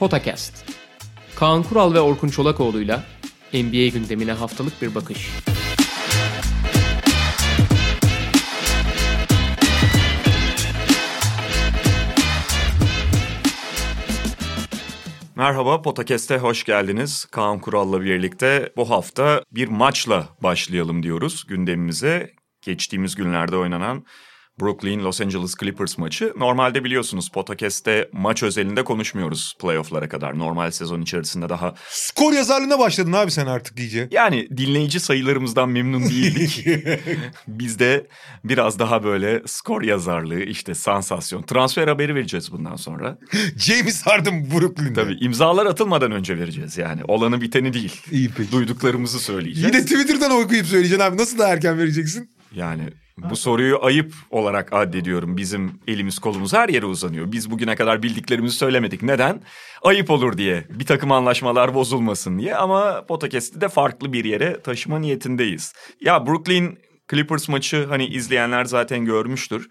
[0.00, 0.64] Potakast.
[1.36, 3.04] Kaan Kural ve Orkun Çolakoğlu'yla
[3.52, 5.30] NBA gündemine haftalık bir bakış.
[15.36, 17.24] Merhaba, Potakest'e hoş geldiniz.
[17.24, 22.32] Kaan Kural'la birlikte bu hafta bir maçla başlayalım diyoruz gündemimize.
[22.62, 24.04] Geçtiğimiz günlerde oynanan
[24.60, 26.32] Brooklyn Los Angeles Clippers maçı.
[26.36, 30.38] Normalde biliyorsunuz podcast'te maç özelinde konuşmuyoruz playoff'lara kadar.
[30.38, 31.74] Normal sezon içerisinde daha...
[31.88, 34.08] Skor yazarlığına başladın abi sen artık iyice.
[34.10, 36.66] Yani dinleyici sayılarımızdan memnun değildik.
[37.48, 38.06] Biz de
[38.44, 43.18] biraz daha böyle skor yazarlığı, işte sansasyon, transfer haberi vereceğiz bundan sonra.
[43.56, 44.94] James Harden Brooklyn'de.
[44.94, 47.00] Tabii imzalar atılmadan önce vereceğiz yani.
[47.08, 48.00] Olanı biteni değil.
[48.10, 48.52] İyi peki.
[48.52, 49.74] Duyduklarımızı söyleyeceğiz.
[49.74, 51.16] Yine Twitter'dan okuyup söyleyeceksin abi.
[51.16, 52.30] Nasıl da erken vereceksin?
[52.54, 52.82] Yani
[53.30, 55.36] bu soruyu ayıp olarak addediyorum.
[55.36, 57.32] Bizim elimiz kolumuz her yere uzanıyor.
[57.32, 59.02] Biz bugüne kadar bildiklerimizi söylemedik.
[59.02, 59.42] Neden?
[59.82, 60.64] Ayıp olur diye.
[60.70, 62.56] Bir takım anlaşmalar bozulmasın diye.
[62.56, 65.72] Ama podcast'i de farklı bir yere taşıma niyetindeyiz.
[66.00, 66.78] Ya Brooklyn
[67.10, 69.68] Clippers maçı hani izleyenler zaten görmüştür.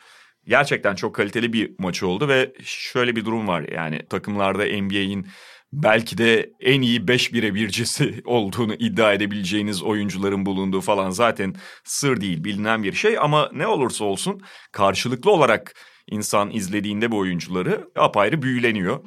[0.47, 3.61] Gerçekten çok kaliteli bir maç oldu ve şöyle bir durum var.
[3.61, 5.27] Yani takımlarda NBA'in
[5.73, 12.43] belki de en iyi 5 birebircisi olduğunu iddia edebileceğiniz oyuncuların bulunduğu falan zaten sır değil
[12.43, 13.17] bilinen bir şey.
[13.19, 15.75] Ama ne olursa olsun karşılıklı olarak
[16.07, 18.99] insan izlediğinde bu oyuncuları apayrı büyüleniyor.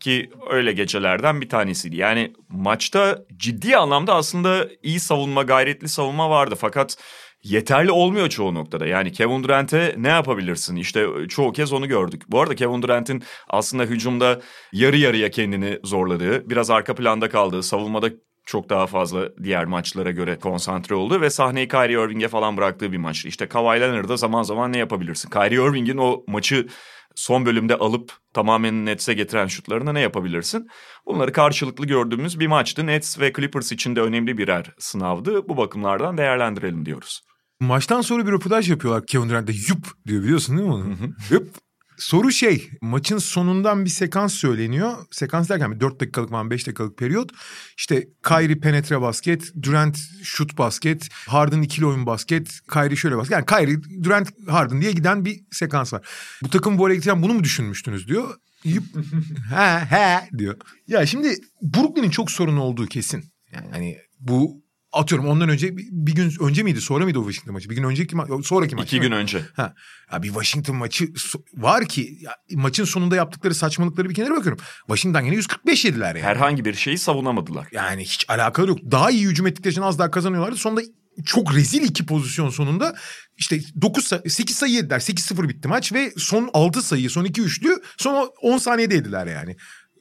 [0.00, 1.96] Ki öyle gecelerden bir tanesiydi.
[1.96, 6.54] Yani maçta ciddi anlamda aslında iyi savunma, gayretli savunma vardı.
[6.58, 6.96] Fakat
[7.42, 8.86] yeterli olmuyor çoğu noktada.
[8.86, 10.76] Yani Kevin Durant'e ne yapabilirsin?
[10.76, 12.22] İşte çoğu kez onu gördük.
[12.28, 14.40] Bu arada Kevin Durant'in aslında hücumda
[14.72, 18.10] yarı yarıya kendini zorladığı, biraz arka planda kaldığı, savunmada
[18.46, 22.96] çok daha fazla diğer maçlara göre konsantre oldu ve sahneyi Kyrie Irving'e falan bıraktığı bir
[22.96, 23.28] maçtı.
[23.28, 25.30] İşte Kawhi Leonard'da zaman zaman ne yapabilirsin?
[25.30, 26.66] Kyrie Irving'in o maçı
[27.14, 30.68] son bölümde alıp tamamen Nets'e getiren şutlarına ne yapabilirsin?
[31.06, 32.86] Bunları karşılıklı gördüğümüz bir maçtı.
[32.86, 35.48] Nets ve Clippers için de önemli birer sınavdı.
[35.48, 37.29] Bu bakımlardan değerlendirelim diyoruz.
[37.60, 40.96] Maçtan sonra bir röportaj yapıyorlar Kevin Durant'e yup diyor biliyorsun değil mi onu?
[41.30, 41.54] yup.
[41.98, 44.92] Soru şey maçın sonundan bir sekans söyleniyor.
[45.10, 47.30] Sekans derken bir 4 dakikalık falan 5 dakikalık periyot.
[47.76, 53.32] İşte Kyrie penetre basket, Durant şut basket, Harden ikili oyun basket, Kyrie şöyle basket.
[53.32, 56.08] Yani Kyrie, Durant, Harden diye giden bir sekans var.
[56.42, 58.34] Bu takım bu getiren bunu mu düşünmüştünüz diyor.
[58.64, 58.84] Yup.
[59.54, 60.56] he he diyor.
[60.86, 63.24] Ya şimdi Brooklyn'in çok sorunu olduğu kesin.
[63.52, 64.62] Yani hani bu
[64.92, 67.70] atıyorum ondan önce bir, gün önce miydi sonra mıydı o Washington maçı?
[67.70, 68.86] Bir gün önceki ma- sonraki maç.
[68.86, 69.40] İki gün önce.
[69.54, 69.74] Ha.
[70.12, 71.08] Ya bir Washington maçı
[71.54, 74.64] var ki ya, maçın sonunda yaptıkları saçmalıkları bir kenara bakıyorum.
[74.86, 76.26] Washington yine 145 yediler yani.
[76.26, 77.66] Herhangi bir şeyi savunamadılar.
[77.72, 78.78] Yani hiç alakalı yok.
[78.90, 80.56] Daha iyi hücum ettikleri için az daha kazanıyorlardı.
[80.56, 80.82] Sonunda
[81.24, 82.94] çok rezil iki pozisyon sonunda
[83.36, 85.00] işte 9 sayı, 8 sayı yediler.
[85.00, 89.56] 8-0 bitti maç ve son 6 sayı, son 2 üçlü son 10 saniyede yediler yani.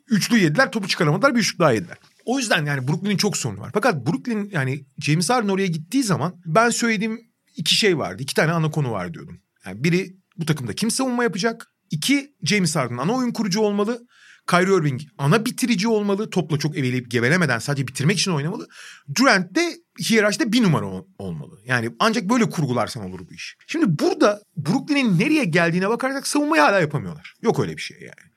[0.10, 1.98] Üçlü yediler, topu çıkaramadılar, bir üçlük daha yediler.
[2.30, 3.72] O yüzden yani Brooklyn'in çok sorunu var.
[3.74, 7.20] Fakat Brooklyn yani James Harden oraya gittiği zaman ben söylediğim
[7.56, 8.24] iki şey vardı.
[8.24, 9.42] İki tane ana konu var diyordum.
[9.66, 11.68] Yani biri bu takımda kim savunma yapacak?
[11.92, 14.02] İki James Harden ana oyun kurucu olmalı.
[14.50, 16.30] Kyrie Irving ana bitirici olmalı.
[16.30, 18.68] Topla çok eveleyip gevelemeden sadece bitirmek için oynamalı.
[19.16, 20.86] Durant de hiyerarşide bir numara
[21.18, 21.60] olmalı.
[21.66, 23.58] Yani ancak böyle kurgularsan olur bu iş.
[23.68, 27.34] Şimdi burada Brooklyn'in nereye geldiğine bakarsak savunmayı hala yapamıyorlar.
[27.42, 28.30] Yok öyle bir şey yani.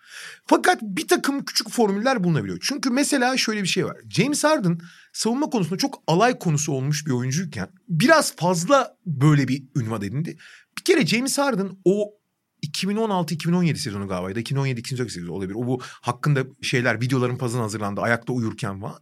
[0.47, 2.59] Fakat bir takım küçük formüller bulunabiliyor.
[2.63, 3.97] Çünkü mesela şöyle bir şey var.
[4.11, 4.79] James Harden
[5.13, 10.37] savunma konusunda çok alay konusu olmuş bir oyuncuyken biraz fazla böyle bir ünvan edindi.
[10.79, 12.11] Bir kere James Harden o
[12.67, 15.55] 2016-2017 sezonu galiba ya da 2017-2018 sezonu olabilir.
[15.55, 18.99] O bu hakkında şeyler videoların fazla hazırlandı ayakta uyurken falan.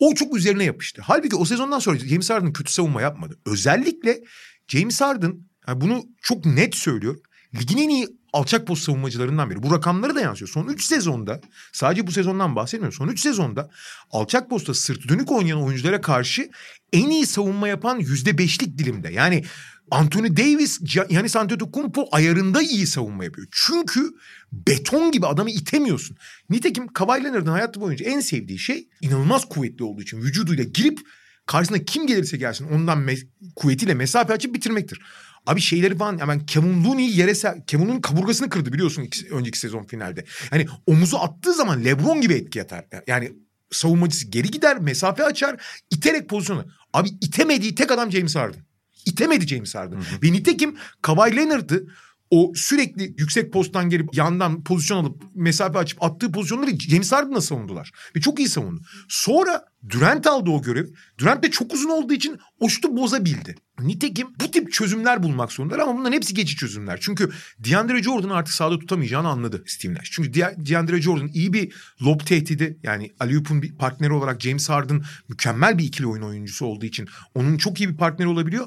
[0.00, 1.02] O çok üzerine yapıştı.
[1.04, 3.38] Halbuki o sezondan sonra James Harden kötü savunma yapmadı.
[3.46, 4.20] Özellikle
[4.68, 5.34] James Harden
[5.68, 7.16] yani bunu çok net söylüyor.
[7.54, 9.62] Ligin en iyi alçak post savunmacılarından biri.
[9.62, 10.48] Bu rakamları da yansıyor.
[10.48, 11.40] Son 3 sezonda
[11.72, 12.96] sadece bu sezondan bahsetmiyorum.
[12.96, 13.70] Son 3 sezonda
[14.10, 16.50] alçak posta sırt dönük oynayan oyunculara karşı
[16.92, 19.12] en iyi savunma yapan %5'lik dilimde.
[19.12, 19.44] Yani
[19.90, 23.46] Anthony Davis, Giannis Antetokounmpo ayarında iyi savunma yapıyor.
[23.50, 24.10] Çünkü
[24.52, 26.16] beton gibi adamı itemiyorsun.
[26.50, 30.98] Nitekim Kawhi Leonard'ın hayatı boyunca en sevdiği şey inanılmaz kuvvetli olduğu için vücuduyla girip
[31.46, 33.26] karşısına kim gelirse gelsin ondan me-
[33.56, 35.00] kuvvetiyle mesafe açıp bitirmektir.
[35.46, 37.32] Abi şeyleri falan hemen Kevin Looney yere
[37.66, 40.24] Kevin'in kaburgasını kırdı biliyorsun iki, önceki sezon finalde.
[40.52, 42.84] Yani omuzu attığı zaman LeBron gibi etki yatar.
[43.06, 43.32] Yani
[43.70, 46.64] savunmacısı geri gider, mesafe açar, iterek pozisyonu.
[46.92, 48.69] Abi itemediği tek adam James Harden.
[49.06, 49.96] İtemedi James Harden.
[49.96, 50.22] Hı hı.
[50.22, 51.86] Ve nitekim Kawhi Leonard'ı
[52.30, 57.92] o sürekli yüksek posttan gelip yandan pozisyon alıp mesafe açıp attığı pozisyonları James Harden'la savundular.
[58.16, 58.82] Ve çok iyi savundu.
[59.08, 60.88] Sonra Durant aldı o görevi.
[61.18, 63.54] Durant de çok uzun olduğu için o şutu bozabildi.
[63.80, 66.98] Nitekim bu tip çözümler bulmak zorundalar ama bunların hepsi geçici çözümler.
[67.00, 70.10] Çünkü DeAndre Jordan'ı artık sahada tutamayacağını anladı Steve Nash.
[70.10, 75.78] Çünkü DeAndre Jordan iyi bir lob tehdidi yani Aliyup'un bir partneri olarak James Harden mükemmel
[75.78, 78.66] bir ikili oyun oyuncusu olduğu için onun çok iyi bir partneri olabiliyor.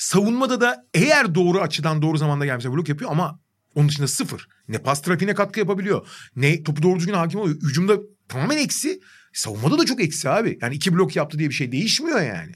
[0.00, 3.40] Savunmada da eğer doğru açıdan doğru zamanda gelmişse blok yapıyor ama
[3.74, 4.48] onun dışında sıfır.
[4.68, 6.08] Ne pas trafiğine katkı yapabiliyor.
[6.36, 7.56] Ne topu doğru düzgün hakim oluyor.
[7.62, 7.98] Hücumda
[8.28, 9.00] tamamen eksi.
[9.32, 10.58] Savunmada da çok eksi abi.
[10.62, 12.52] Yani iki blok yaptı diye bir şey değişmiyor yani.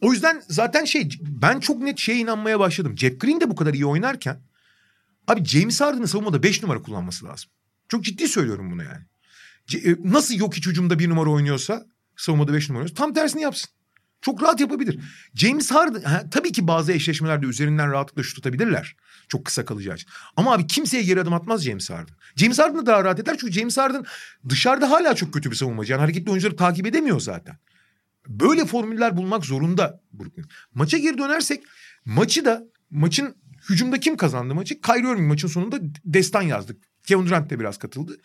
[0.00, 2.98] O yüzden zaten şey ben çok net şeye inanmaya başladım.
[2.98, 4.40] Jeff Green de bu kadar iyi oynarken
[5.28, 7.50] abi James Harden'ın savunmada 5 numara kullanması lazım.
[7.88, 9.04] Çok ciddi söylüyorum bunu yani.
[9.74, 11.86] E, nasıl yok hiç hücumda bir numara oynuyorsa
[12.16, 13.70] savunmada 5 numara oynuyorsa tam tersini yapsın.
[14.24, 15.00] Çok rahat yapabilir.
[15.34, 18.96] James Harden ha, tabii ki bazı eşleşmelerde üzerinden rahatlıkla şut tutabilirler.
[19.28, 20.08] Çok kısa kalacağı için.
[20.36, 22.14] Ama abi kimseye geri adım atmaz James Harden.
[22.36, 24.04] James Harden da daha rahat eder çünkü James Harden
[24.48, 25.92] dışarıda hala çok kötü bir savunmacı.
[25.92, 27.58] Yani hareketli oyuncuları takip edemiyor zaten.
[28.28, 30.46] Böyle formüller bulmak zorunda Brooklyn.
[30.74, 31.64] Maça geri dönersek
[32.04, 33.36] maçı da maçın
[33.70, 34.80] hücumda kim kazandı maçı?
[34.80, 36.82] Kyrie Irving maçın sonunda destan yazdık.
[37.06, 38.16] Kevin Durant de biraz katıldı.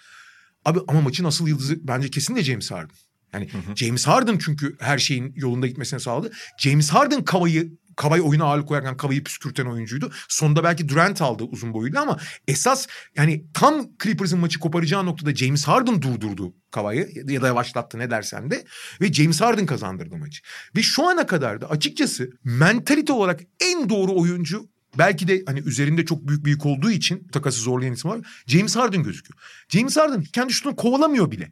[0.65, 2.95] Abi ama maçın asıl yıldızı bence kesin de James Harden.
[3.33, 3.75] Yani hı hı.
[3.75, 6.31] James Harden çünkü her şeyin yolunda gitmesini sağladı.
[6.59, 10.11] James Harden Kavayı Kavay oyuna ağırlık koyarken Kavayı püskürten oyuncuydu.
[10.29, 12.17] Sonunda belki Durant aldı uzun boyuyla ama
[12.47, 18.09] esas yani tam Clippers'ın maçı koparacağı noktada James Harden durdurdu Kavayı ya da yavaşlattı ne
[18.09, 18.65] dersen de
[19.01, 20.41] ve James Harden kazandırdı maçı.
[20.75, 26.05] Ve şu ana kadar da açıkçası mentalite olarak en doğru oyuncu belki de hani üzerinde
[26.05, 28.19] çok büyük bir yük olduğu için takası zorlayan isim var.
[28.47, 29.39] James Harden gözüküyor.
[29.69, 31.51] James Harden kendi şutunu kovalamıyor bile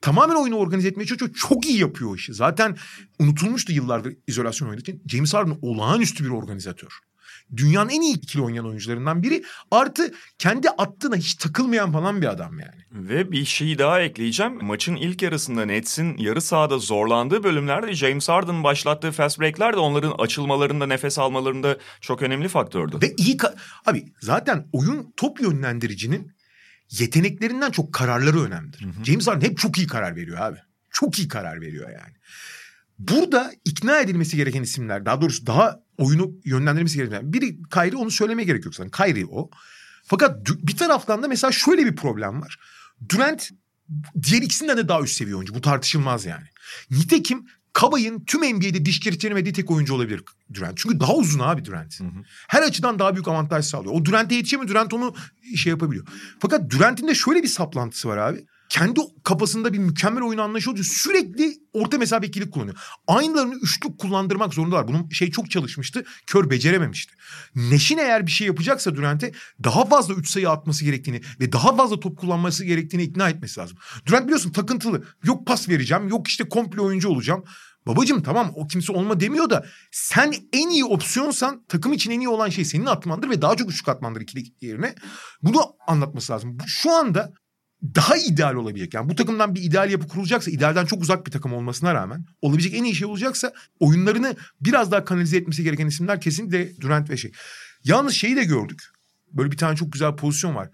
[0.00, 1.34] tamamen oyunu organize etmeye çalışıyor.
[1.34, 2.34] Çok iyi yapıyor o işi.
[2.34, 2.76] Zaten
[3.18, 5.02] unutulmuştu yıllardır izolasyon oynadığı için.
[5.06, 6.88] James Harden olağanüstü bir organizatör.
[7.56, 9.44] Dünyanın en iyi ikili oynayan oyuncularından biri.
[9.70, 13.08] Artı kendi attığına hiç takılmayan falan bir adam yani.
[13.08, 14.64] Ve bir şeyi daha ekleyeceğim.
[14.64, 20.14] Maçın ilk yarısında Nets'in yarı sahada zorlandığı bölümlerde James Harden'ın başlattığı fast break'ler de onların
[20.18, 22.98] açılmalarında, nefes almalarında çok önemli faktördü.
[23.02, 23.36] Ve iyi
[23.86, 26.35] abi zaten oyun top yönlendiricinin
[26.90, 28.84] yeteneklerinden çok kararları önemlidir.
[28.84, 29.04] Hı hı.
[29.04, 30.58] James Harden hep çok iyi karar veriyor abi.
[30.90, 32.14] Çok iyi karar veriyor yani.
[32.98, 38.46] Burada ikna edilmesi gereken isimler daha doğrusu daha oyunu yönlendirmesi gereken biri Kyrie onu söylemeye
[38.46, 38.90] gerek yok zaten.
[38.90, 39.50] Kyrie o.
[40.04, 42.58] Fakat bir taraftan da mesela şöyle bir problem var.
[43.08, 43.50] Durant
[44.22, 45.54] diğer ikisinden de daha üst seviye oyuncu.
[45.54, 46.46] Bu tartışılmaz yani.
[46.90, 50.22] Nitekim Kabay'ın tüm NBA'de diş geçiremediği tek oyuncu olabilir
[50.54, 50.78] Durant.
[50.78, 52.00] Çünkü daha uzun abi Durant.
[52.00, 52.22] Hı hı.
[52.48, 53.94] Her açıdan daha büyük avantaj sağlıyor.
[53.94, 54.68] O Durant'e yetişemiyor.
[54.68, 55.14] Durant onu
[55.56, 56.06] şey yapabiliyor.
[56.38, 60.84] Fakat Durant'in de şöyle bir saplantısı var abi kendi kafasında bir mükemmel oyun anlayışı oluyor.
[60.84, 62.76] Sürekli orta mesafe ikilik kullanıyor.
[63.06, 64.88] Aynılarını üçlük kullandırmak zorundalar.
[64.88, 66.04] Bunun şey çok çalışmıştı.
[66.26, 67.14] Kör becerememişti.
[67.54, 69.32] Neşin eğer bir şey yapacaksa Durant'e
[69.64, 73.78] daha fazla üç sayı atması gerektiğini ve daha fazla top kullanması gerektiğini ikna etmesi lazım.
[74.06, 75.04] Durant biliyorsun takıntılı.
[75.24, 76.08] Yok pas vereceğim.
[76.08, 77.44] Yok işte komple oyuncu olacağım.
[77.86, 82.28] Babacım tamam o kimse olma demiyor da sen en iyi opsiyonsan takım için en iyi
[82.28, 84.94] olan şey senin atmandır ve daha çok üçlük atmandır ikili yerine.
[85.42, 86.58] Bunu anlatması lazım.
[86.66, 87.32] Şu anda
[87.82, 88.94] daha ideal olabilecek.
[88.94, 92.74] Yani bu takımdan bir ideal yapı kurulacaksa, idealden çok uzak bir takım olmasına rağmen olabilecek
[92.74, 97.32] en iyi şey olacaksa oyunlarını biraz daha kanalize etmesi gereken isimler kesinlikle Durant ve şey.
[97.84, 98.82] Yalnız şeyi de gördük.
[99.32, 100.70] Böyle bir tane çok güzel pozisyon var.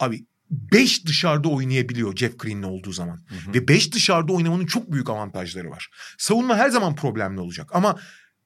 [0.00, 3.16] Abi beş dışarıda oynayabiliyor Jeff Green'in olduğu zaman.
[3.16, 3.54] Hı hı.
[3.54, 5.90] Ve beş dışarıda oynamanın çok büyük avantajları var.
[6.18, 7.70] Savunma her zaman problemli olacak.
[7.72, 7.96] Ama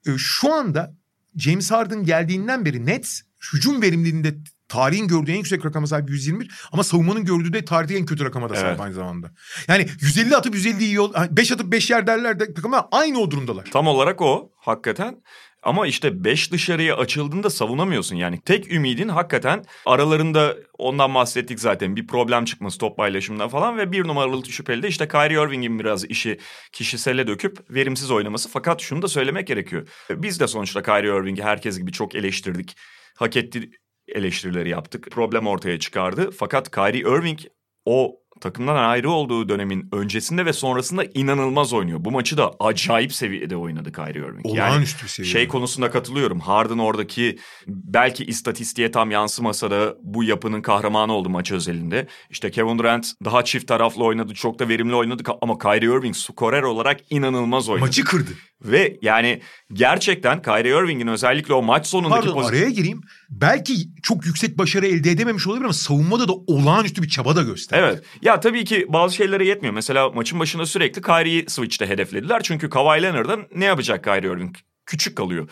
[0.06, 0.94] e, şu anda
[1.36, 3.20] James Harden geldiğinden beri Nets
[3.52, 4.34] hücum verimliliğinde
[4.70, 8.48] tarihin gördüğü en yüksek rakama sahip 121 ama savunmanın gördüğü de tarihin en kötü rakama
[8.50, 8.80] da sahip evet.
[8.80, 9.32] aynı zamanda.
[9.68, 13.30] Yani 150 atıp 150 iyi ol 5 atıp 5 yer derler de takımlar aynı o
[13.30, 13.64] durumdalar.
[13.64, 15.22] Tam olarak o hakikaten.
[15.62, 18.16] Ama işte 5 dışarıya açıldığında savunamıyorsun.
[18.16, 23.92] Yani tek ümidin hakikaten aralarında ondan bahsettik zaten bir problem çıkması top paylaşımında falan ve
[23.92, 26.38] bir numaralı şüpheli de işte Kyrie Irving'in biraz işi
[26.72, 28.48] kişisele döküp verimsiz oynaması.
[28.48, 29.88] Fakat şunu da söylemek gerekiyor.
[30.10, 32.76] Biz de sonuçta Kyrie Irving'i herkes gibi çok eleştirdik.
[33.16, 33.70] Hak etti
[34.14, 35.10] eleştirileri yaptık.
[35.10, 36.30] Problem ortaya çıkardı.
[36.30, 37.38] Fakat Kyrie Irving
[37.84, 42.04] o takımdan ayrı olduğu dönemin öncesinde ve sonrasında inanılmaz oynuyor.
[42.04, 44.46] Bu maçı da acayip seviyede oynadı Kyrie Irving.
[44.46, 45.32] Olağanüstü yani bir seviye.
[45.32, 46.40] Şey konusunda katılıyorum.
[46.40, 52.06] Harden oradaki belki istatistiğe tam yansımasa da bu yapının kahramanı oldu maç özelinde.
[52.30, 54.34] İşte Kevin Durant daha çift taraflı oynadı.
[54.34, 57.86] Çok da verimli oynadı ama Kyrie Irving skorer olarak inanılmaz oynadı.
[57.86, 58.30] Maçı kırdı.
[58.64, 59.40] Ve yani
[59.72, 62.58] gerçekten Kyrie Irving'in özellikle o maç sonundaki Pardon pozisyon...
[62.58, 63.00] araya gireyim.
[63.30, 67.84] Belki çok yüksek başarı elde edememiş olabilir ama savunmada da olağanüstü bir çaba da gösterdi.
[67.86, 68.04] Evet.
[68.22, 69.74] Ya tabii ki bazı şeylere yetmiyor.
[69.74, 72.42] Mesela maçın başında sürekli Kyrie'yi switch'te hedeflediler.
[72.42, 74.56] Çünkü Kawhi Leonard'ın ne yapacak Kyrie Irving?
[74.86, 75.48] Küçük kalıyor.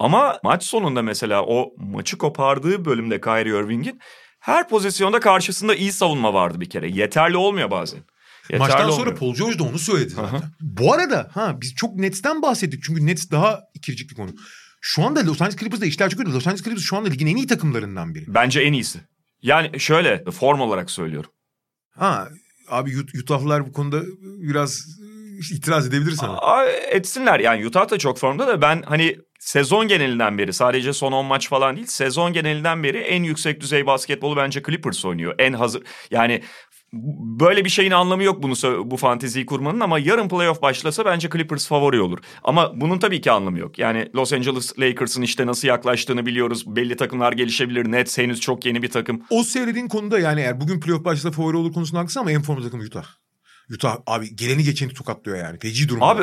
[0.00, 4.00] Ama maç sonunda mesela o maçı kopardığı bölümde Kyrie Irving'in
[4.40, 6.88] her pozisyonda karşısında iyi savunma vardı bir kere.
[6.88, 8.00] Yeterli olmuyor bazen.
[8.50, 9.16] Yeterli Maçtan sonra olmuyor.
[9.16, 10.42] Paul George da onu söyledi zaten.
[10.60, 12.82] Bu arada ha biz çok Nets'ten bahsettik.
[12.82, 14.30] Çünkü Nets daha ikircik bir konu.
[14.80, 16.32] Şu anda Los Angeles Clippers'da işler çok kötü.
[16.32, 18.24] Los Angeles Clippers şu anda ligin en iyi takımlarından biri.
[18.28, 19.00] Bence en iyisi.
[19.42, 21.30] Yani şöyle form olarak söylüyorum.
[21.98, 22.28] Ha
[22.68, 24.86] abi Ut- Utah'lılar bu konuda biraz
[25.52, 26.64] itiraz edebilir sana.
[26.90, 31.26] Etsinler yani Utah da çok formda da ben hani sezon genelinden beri sadece son 10
[31.26, 35.34] maç falan değil sezon genelinden beri en yüksek düzey basketbolu bence Clippers oynuyor.
[35.38, 36.42] En hazır yani
[36.92, 38.54] böyle bir şeyin anlamı yok bunu
[38.90, 42.18] bu fanteziyi kurmanın ama yarın playoff başlasa bence Clippers favori olur.
[42.44, 43.78] Ama bunun tabii ki anlamı yok.
[43.78, 46.76] Yani Los Angeles Lakers'ın işte nasıl yaklaştığını biliyoruz.
[46.76, 47.92] Belli takımlar gelişebilir.
[47.92, 49.22] Nets henüz çok yeni bir takım.
[49.30, 52.62] O söylediğin konuda yani eğer bugün playoff başlasa favori olur konusunda haklısın ama en formda
[52.62, 53.06] takım Utah.
[53.74, 55.58] Utah abi geleni geçeni tokatlıyor yani.
[55.58, 56.06] Feci durumda.
[56.06, 56.22] Abi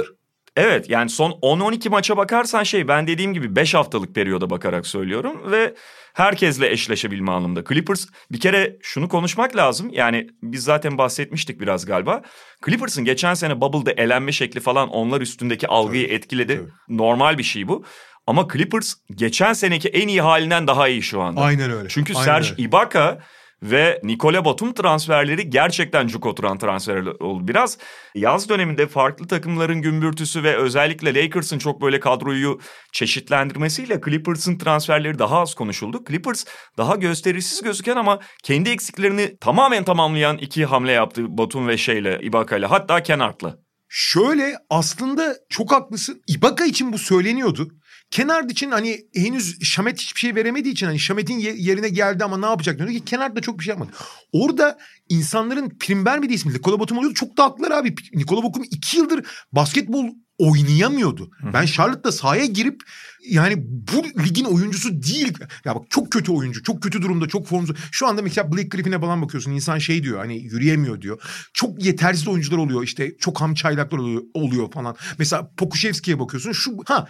[0.55, 5.51] evet yani son 10-12 maça bakarsan şey ben dediğim gibi 5 haftalık periyoda bakarak söylüyorum
[5.51, 5.75] ve
[6.13, 7.63] herkesle eşleşebilme anlamında.
[7.63, 12.21] Clippers bir kere şunu konuşmak lazım yani biz zaten bahsetmiştik biraz galiba.
[12.65, 16.55] Clippers'ın geçen sene Bubble'da elenme şekli falan onlar üstündeki algıyı etkiledi.
[16.55, 16.97] tabii.
[16.97, 17.85] Normal bir şey bu.
[18.27, 21.41] Ama Clippers geçen seneki en iyi halinden daha iyi şu anda.
[21.41, 21.89] Aynen öyle.
[21.89, 22.61] Çünkü Aynen Serge öyle.
[22.63, 23.19] Ibaka
[23.63, 27.47] ve Nikola Batum transferleri gerçekten cuk oturan transferler oldu.
[27.47, 27.77] Biraz
[28.15, 32.59] yaz döneminde farklı takımların gümbürtüsü ve özellikle Lakers'ın çok böyle kadroyu
[32.93, 36.03] çeşitlendirmesiyle Clippers'ın transferleri daha az konuşuldu.
[36.07, 36.45] Clippers
[36.77, 42.71] daha gösterişsiz gözüken ama kendi eksiklerini tamamen tamamlayan iki hamle yaptı Batum ve şeyle Ibaka'yla
[42.71, 43.55] hatta Kenard'la.
[43.89, 46.21] Şöyle aslında çok haklısın.
[46.27, 47.67] Ibaka için bu söyleniyordu.
[48.11, 52.37] Kenard için hani henüz Şamet hiçbir şey veremediği için hani Şamet'in ye- yerine geldi ama
[52.37, 53.91] ne yapacak diyordu ki Kenard da çok bir şey yapmadı.
[54.31, 54.77] Orada
[55.09, 57.15] insanların prim vermediği ismi Nikola Batum oluyordu.
[57.15, 57.95] Çok da haklılar abi.
[58.13, 60.05] Nikola Batum iki yıldır basketbol
[60.37, 61.31] oynayamıyordu.
[61.53, 62.81] Ben Charlotte'da sahaya girip
[63.29, 65.33] yani bu ligin oyuncusu değil.
[65.65, 67.77] Ya bak çok kötü oyuncu, çok kötü durumda, çok formsuz.
[67.91, 69.51] Şu anda mesela Blake Griffin'e falan bakıyorsun.
[69.51, 71.21] insan şey diyor hani yürüyemiyor diyor.
[71.53, 74.95] Çok yetersiz oyuncular oluyor işte çok ham çaylaklar oluyor, oluyor falan.
[75.19, 76.51] Mesela Pokuševski'ye bakıyorsun.
[76.51, 77.07] Şu ha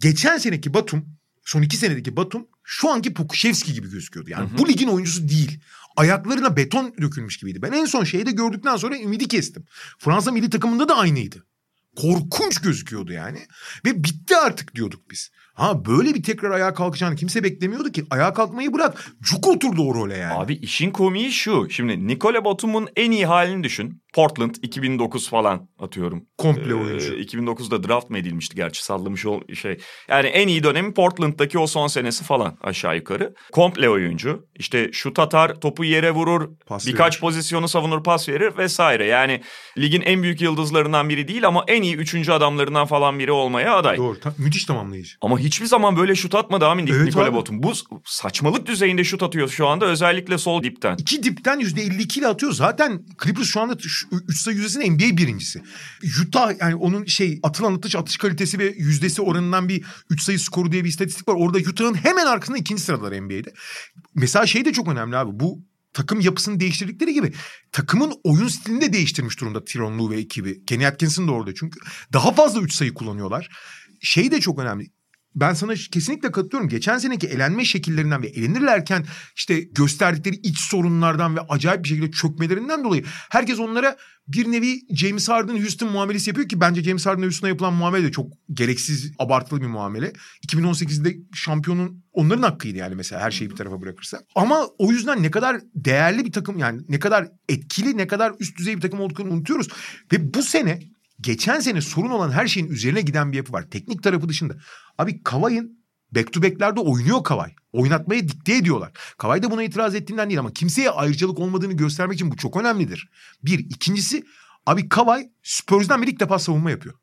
[0.00, 1.04] geçen seneki Batum
[1.44, 4.30] son iki senedeki Batum şu anki Pokuševski gibi gözüküyordu.
[4.30, 5.60] Yani bu ligin oyuncusu değil.
[5.96, 7.62] Ayaklarına beton dökülmüş gibiydi.
[7.62, 9.64] Ben en son şeyi de gördükten sonra ümidi kestim.
[9.98, 11.46] Fransa milli takımında da aynıydı.
[11.96, 13.46] Korkunç gözüküyordu yani.
[13.84, 15.30] Ve bitti artık diyorduk biz.
[15.56, 18.04] Ha böyle bir tekrar ayağa kalkacağını kimse beklemiyordu ki.
[18.10, 19.06] Ayağa kalkmayı bırak.
[19.22, 20.34] Cuk oturdu o role yani.
[20.34, 21.70] Abi işin komiği şu.
[21.70, 24.02] Şimdi Nikola Batum'un en iyi halini düşün.
[24.14, 26.24] Portland 2009 falan atıyorum.
[26.38, 27.14] Komple Ee, oyuncu.
[27.14, 29.78] 2009'da draft mı edilmişti gerçi sallamış ol şey.
[30.08, 33.34] Yani en iyi dönemi Portland'daki o son senesi falan aşağı yukarı.
[33.52, 34.46] Komple oyuncu.
[34.58, 37.20] İşte şut atar, topu yere vurur, Pas birkaç verir.
[37.20, 39.06] pozisyonu savunur, pas verir vesaire.
[39.06, 39.40] Yani
[39.78, 43.96] ligin en büyük yıldızlarından biri değil ama en iyi üçüncü adamlarından falan biri olmaya aday.
[43.96, 44.20] Doğru.
[44.20, 45.16] Ta- müthiş tamamlayıcı.
[45.20, 47.34] Ama hiçbir zaman böyle şut atmadı abi Nik- Evet Nikola.
[47.34, 47.62] Batum.
[47.62, 47.72] Bu
[48.04, 50.96] saçmalık düzeyinde şut atıyor şu anda özellikle sol dipten.
[50.98, 52.52] İki dipten %52 ile atıyor.
[52.52, 53.74] Zaten Clippers şu anda
[54.28, 55.62] 3 sayı yüzdesinde NBA birincisi.
[56.26, 60.72] Utah yani onun şey atılan atış atış kalitesi ve yüzdesi oranından bir 3 sayı skoru
[60.72, 61.34] diye bir istatistik var.
[61.38, 63.52] Orada Utah'ın hemen arkasında ikinci sıradalar NBA'de.
[64.14, 65.30] Mesela şey de çok önemli abi.
[65.40, 65.58] Bu
[65.92, 67.32] takım yapısını değiştirdikleri gibi
[67.72, 70.64] takımın oyun stilini de değiştirmiş durumda Tyronn Lue ve ekibi.
[70.64, 71.78] Kenny Atkinson da orada çünkü.
[72.12, 73.48] Daha fazla 3 sayı kullanıyorlar.
[74.00, 74.86] Şey de çok önemli
[75.36, 76.68] ben sana kesinlikle katılıyorum.
[76.68, 82.84] Geçen seneki elenme şekillerinden ve elenirlerken işte gösterdikleri iç sorunlardan ve acayip bir şekilde çökmelerinden
[82.84, 83.96] dolayı herkes onlara
[84.28, 88.12] bir nevi James Harden Houston muamelesi yapıyor ki bence James Harden Houston'a yapılan muamele de
[88.12, 90.12] çok gereksiz abartılı bir muamele.
[90.46, 94.20] 2018'de şampiyonun onların hakkıydı yani mesela her şeyi bir tarafa bırakırsa.
[94.34, 98.58] Ama o yüzden ne kadar değerli bir takım yani ne kadar etkili ne kadar üst
[98.58, 99.68] düzey bir takım olduklarını unutuyoruz.
[100.12, 100.80] Ve bu sene
[101.20, 103.70] geçen sene sorun olan her şeyin üzerine giden bir yapı var.
[103.70, 104.54] Teknik tarafı dışında.
[104.98, 105.78] Abi Kavay'ın
[106.12, 107.54] back to back'lerde oynuyor Kavay.
[107.72, 108.92] Oynatmaya dikte ediyorlar.
[109.18, 113.10] Kavay da buna itiraz ettiğinden değil ama kimseye ayrıcalık olmadığını göstermek için bu çok önemlidir.
[113.44, 113.58] Bir.
[113.58, 114.24] ikincisi
[114.66, 116.94] abi Kavay Spurs'dan beri ilk defa savunma yapıyor.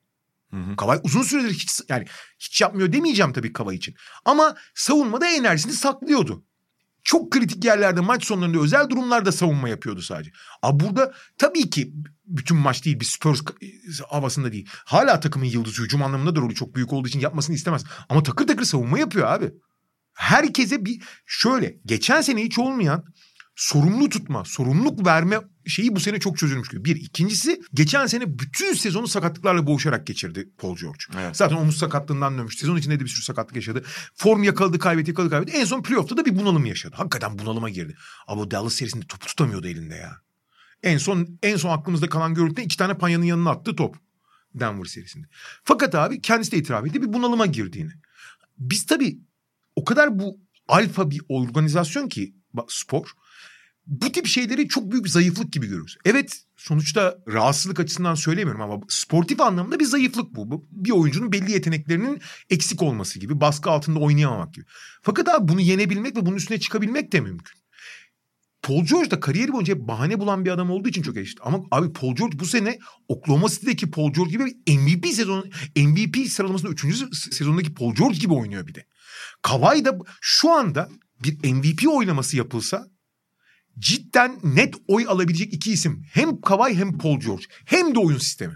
[0.78, 2.06] Kavay uzun süredir hiç yani
[2.40, 3.96] hiç yapmıyor demeyeceğim tabii Kavay için.
[4.26, 6.44] Ama savunmada enerjisini saklıyordu.
[7.04, 10.32] Çok kritik yerlerde maç sonlarında özel durumlarda savunma yapıyordu sadece.
[10.62, 11.94] Abi burada tabii ki
[12.26, 13.42] bütün maç değil bir Spurs
[14.08, 14.70] havasında değil.
[14.86, 17.84] Hala takımın yıldızı hücum anlamında da rolü çok büyük olduğu için yapmasını istemez.
[18.10, 19.52] Ama takır takır savunma yapıyor abi.
[20.14, 23.06] Herkese bir şöyle geçen sene hiç olmayan
[23.56, 26.86] sorumlu tutma, sorumluluk verme şeyi bu sene çok çözülmüş gibi.
[26.86, 26.96] Bir.
[26.96, 31.00] ikincisi geçen sene bütün sezonu sakatlıklarla boğuşarak geçirdi Paul George.
[31.20, 31.38] Evet.
[31.38, 32.58] Zaten omuz sakatlığından dönmüş.
[32.58, 33.84] Sezon içinde de bir sürü sakatlık yaşadı.
[34.16, 35.58] Form yakaladı, kaybetti, yakaladı, kaybetti.
[35.58, 36.96] En son playoff'ta da bir bunalım yaşadı.
[36.98, 37.96] Hakikaten bunalıma girdi.
[38.28, 40.22] Ama o Dallas serisinde topu tutamıyordu elinde ya.
[40.84, 43.96] En son en son aklımızda kalan görüntüde iki tane panyanın yanına attı top.
[44.56, 45.28] Denver serisinde.
[45.64, 47.92] Fakat abi kendisi de itiraf etti bir bunalıma girdiğini.
[48.58, 49.20] biz tabii
[49.76, 52.36] o kadar bu alfa bir organizasyon ki
[52.68, 53.14] spor
[53.88, 55.98] bu tip şeyleri çok büyük bir zayıflık gibi görüyoruz.
[56.06, 60.66] Evet sonuçta rahatsızlık açısından söylemiyorum ama sportif anlamda bir zayıflık bu.
[60.72, 64.66] Bir oyuncunun belli yeteneklerinin eksik olması gibi, baskı altında oynayamamak gibi.
[65.02, 67.64] Fakat abi bunu yenebilmek ve bunun üstüne çıkabilmek de mümkün.
[68.62, 71.42] Paul George da kariyeri boyunca hep bahane bulan bir adam olduğu için çok eleştirdi.
[71.44, 74.44] Ama abi Paul George bu sene Oklahoma City'deki Paul George gibi
[74.80, 75.46] MVP sezonu
[75.78, 76.86] MVP sıralamasında 3.
[77.34, 78.86] sezondaki Paul George gibi oynuyor bir de.
[79.42, 80.90] Kawhi da şu anda
[81.24, 82.88] bir MVP oylaması yapılsa
[83.80, 86.06] cidden net oy alabilecek iki isim.
[86.14, 87.44] Hem Kawhi hem Paul George.
[87.66, 88.54] Hem de oyun sistemi.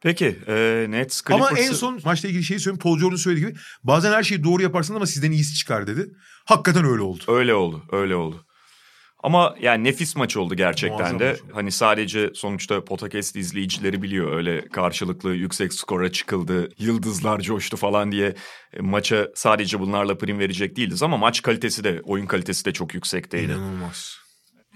[0.00, 1.48] Peki e, Nets Clippers'ı...
[1.48, 2.78] Ama en son maçla ilgili şeyi söyleyeyim.
[2.82, 6.06] Paul George'un söylediği gibi bazen her şeyi doğru yaparsın ama sizden iyisi çıkar dedi.
[6.44, 7.24] Hakikaten öyle oldu.
[7.28, 8.46] Öyle oldu öyle oldu.
[9.22, 11.30] Ama yani nefis maç oldu gerçekten Muazzam de.
[11.30, 18.12] Maç Hani sadece sonuçta podcast izleyicileri biliyor öyle karşılıklı yüksek skora çıkıldı, yıldızlar coştu falan
[18.12, 18.34] diye
[18.72, 22.94] e, maça sadece bunlarla prim verecek değiliz ama maç kalitesi de, oyun kalitesi de çok
[22.94, 23.52] yüksekteydi.
[23.52, 24.25] İnanılmaz.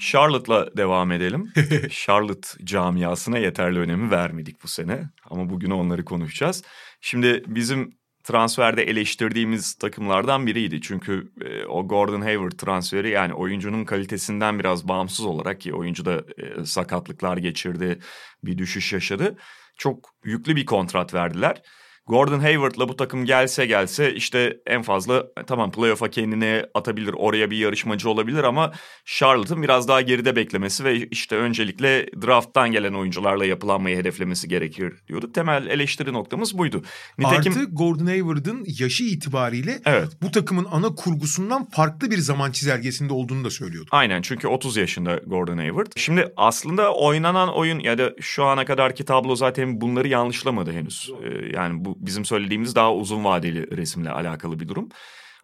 [0.01, 1.53] Charlotte'la devam edelim.
[1.91, 6.63] Charlotte camiasına yeterli önemi vermedik bu sene ama bugün onları konuşacağız.
[7.01, 10.81] Şimdi bizim transferde eleştirdiğimiz takımlardan biriydi.
[10.81, 16.25] Çünkü e, o Gordon Hayward transferi yani oyuncunun kalitesinden biraz bağımsız olarak ki oyuncu da
[16.39, 17.99] e, sakatlıklar geçirdi,
[18.45, 19.37] bir düşüş yaşadı.
[19.79, 21.63] Çok yüklü bir kontrat verdiler.
[22.11, 27.15] Gordon Hayward'la bu takım gelse gelse işte en fazla e, tamam playoff'a kendini atabilir.
[27.19, 28.73] Oraya bir yarışmacı olabilir ama
[29.05, 35.35] Charlotte'ın biraz daha geride beklemesi ve işte öncelikle draft'tan gelen oyuncularla yapılanmayı hedeflemesi gerekir diyorduk.
[35.35, 36.83] Temel eleştiri noktamız buydu.
[37.19, 37.53] Nitekim...
[37.53, 40.09] Artı Gordon Hayward'ın yaşı itibariyle evet.
[40.23, 43.89] bu takımın ana kurgusundan farklı bir zaman çizelgesinde olduğunu da söylüyordu.
[43.93, 45.93] Aynen çünkü 30 yaşında Gordon Hayward.
[45.97, 51.11] Şimdi aslında oynanan oyun ya da şu ana kadarki tablo zaten bunları yanlışlamadı henüz.
[51.23, 54.89] Ee, yani bu bizim söylediğimiz daha uzun vadeli resimle alakalı bir durum.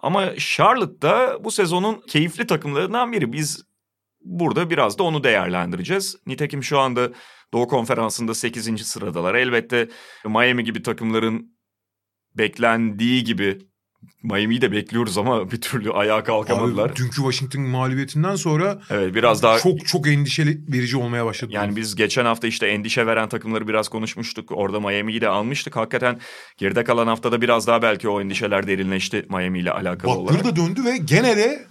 [0.00, 3.32] Ama Charlotte da bu sezonun keyifli takımlarından biri.
[3.32, 3.64] Biz
[4.20, 6.16] burada biraz da onu değerlendireceğiz.
[6.26, 7.12] Nitekim şu anda
[7.52, 8.86] Doğu Konferansı'nda 8.
[8.86, 9.34] sıradalar.
[9.34, 9.88] Elbette
[10.24, 11.58] Miami gibi takımların
[12.34, 13.58] beklendiği gibi
[14.22, 16.90] Miami'yi de bekliyoruz ama bir türlü ayağa kalkamadılar.
[16.90, 21.52] Abi, dünkü Washington mağlubiyetinden sonra evet biraz daha çok çok endişeli verici olmaya başladı.
[21.54, 24.50] Yani biz geçen hafta işte endişe veren takımları biraz konuşmuştuk.
[24.52, 25.76] Orada Miami'yi de almıştık.
[25.76, 26.20] Hakikaten
[26.56, 30.44] geride kalan haftada biraz daha belki o endişeler derinleşti Miami ile alakalı Bak, olarak.
[30.44, 31.66] Bak da döndü ve gene de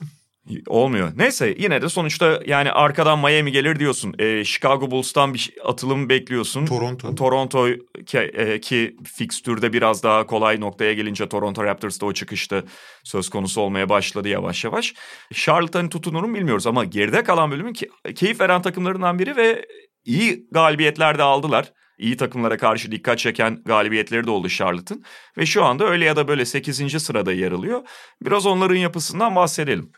[0.67, 1.12] Olmuyor.
[1.15, 4.15] Neyse yine de sonuçta yani arkadan Miami gelir diyorsun.
[4.19, 6.65] E, Chicago Bulls'tan bir atılım bekliyorsun.
[6.65, 7.15] Toronto.
[7.15, 7.67] Toronto
[8.05, 12.63] ki, e, ki fikstürde biraz daha kolay noktaya gelince Toronto Raptors'ta o çıkışta
[13.03, 14.93] söz konusu olmaya başladı yavaş yavaş.
[15.34, 19.65] Charlotte'ın hani bilmiyoruz ama geride kalan bölümün ki, keyif veren takımlarından biri ve
[20.05, 21.73] iyi galibiyetler de aldılar.
[21.97, 25.03] İyi takımlara karşı dikkat çeken galibiyetleri de oldu Charlotte'ın.
[25.38, 27.03] Ve şu anda öyle ya da böyle 8.
[27.03, 27.81] sırada yer alıyor.
[28.21, 29.91] Biraz onların yapısından bahsedelim.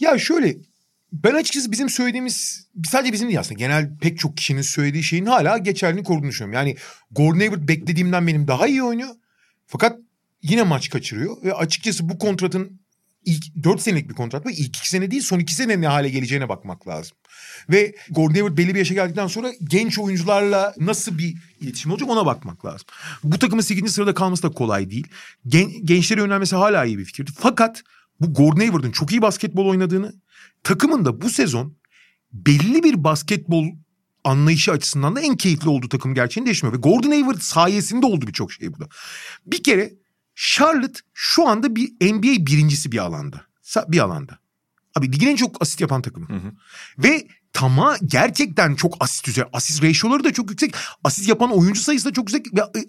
[0.00, 0.56] Ya şöyle
[1.12, 5.58] ben açıkçası bizim söylediğimiz sadece bizim değil aslında genel pek çok kişinin söylediği şeyin hala
[5.58, 6.54] geçerliliğini koruduğunu düşünüyorum.
[6.54, 6.76] Yani
[7.10, 9.14] Gordon Hayward beklediğimden benim daha iyi oynuyor.
[9.66, 9.98] Fakat
[10.42, 12.80] yine maç kaçırıyor ve açıkçası bu kontratın
[13.24, 16.08] ilk 4 senelik bir kontrat ve ilk 2 sene değil son 2 sene ne hale
[16.08, 17.16] geleceğine bakmak lazım.
[17.70, 22.26] Ve Gordon Hayward belli bir yaşa geldikten sonra genç oyuncularla nasıl bir iletişim olacak ona
[22.26, 22.86] bakmak lazım.
[23.24, 23.92] Bu takımın 8.
[23.92, 25.06] sırada kalması da kolay değil.
[25.46, 27.30] Gen, gençlere yönelmesi hala iyi bir fikirdi.
[27.38, 27.82] Fakat
[28.20, 30.14] bu Gordon Hayward'ın çok iyi basketbol oynadığını,
[30.62, 31.76] takımın da bu sezon
[32.32, 33.66] belli bir basketbol
[34.24, 36.74] anlayışı açısından da en keyifli olduğu takım gerçeğini değişmiyor.
[36.74, 38.88] Ve Gordon Hayward sayesinde oldu birçok şey burada.
[39.46, 39.94] Bir kere
[40.34, 43.42] Charlotte şu anda bir NBA birincisi bir alanda.
[43.88, 44.38] Bir alanda.
[44.96, 46.28] Abi ligin en çok asist yapan takımı.
[46.28, 46.52] Hı hı.
[46.98, 49.46] Ve tama gerçekten çok asist üzeri.
[49.52, 50.74] Asist ratio'ları da çok yüksek.
[51.04, 52.54] Asist yapan oyuncu sayısı da çok yüksek.
[52.54, 52.84] Ve e,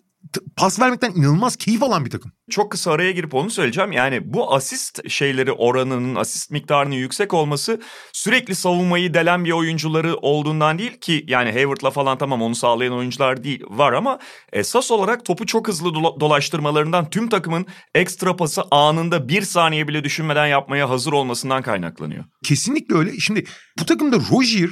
[0.55, 2.31] pas vermekten inanılmaz keyif alan bir takım.
[2.49, 3.91] Çok kısa araya girip onu söyleyeceğim.
[3.91, 7.81] Yani bu asist şeyleri oranının asist miktarının yüksek olması
[8.13, 13.43] sürekli savunmayı delen bir oyuncuları olduğundan değil ki yani Hayward'la falan tamam onu sağlayan oyuncular
[13.43, 14.19] değil var ama
[14.53, 20.47] esas olarak topu çok hızlı dolaştırmalarından tüm takımın ekstra pası anında bir saniye bile düşünmeden
[20.47, 22.23] yapmaya hazır olmasından kaynaklanıyor.
[22.43, 23.19] Kesinlikle öyle.
[23.19, 23.43] Şimdi
[23.79, 24.69] bu takımda Rozier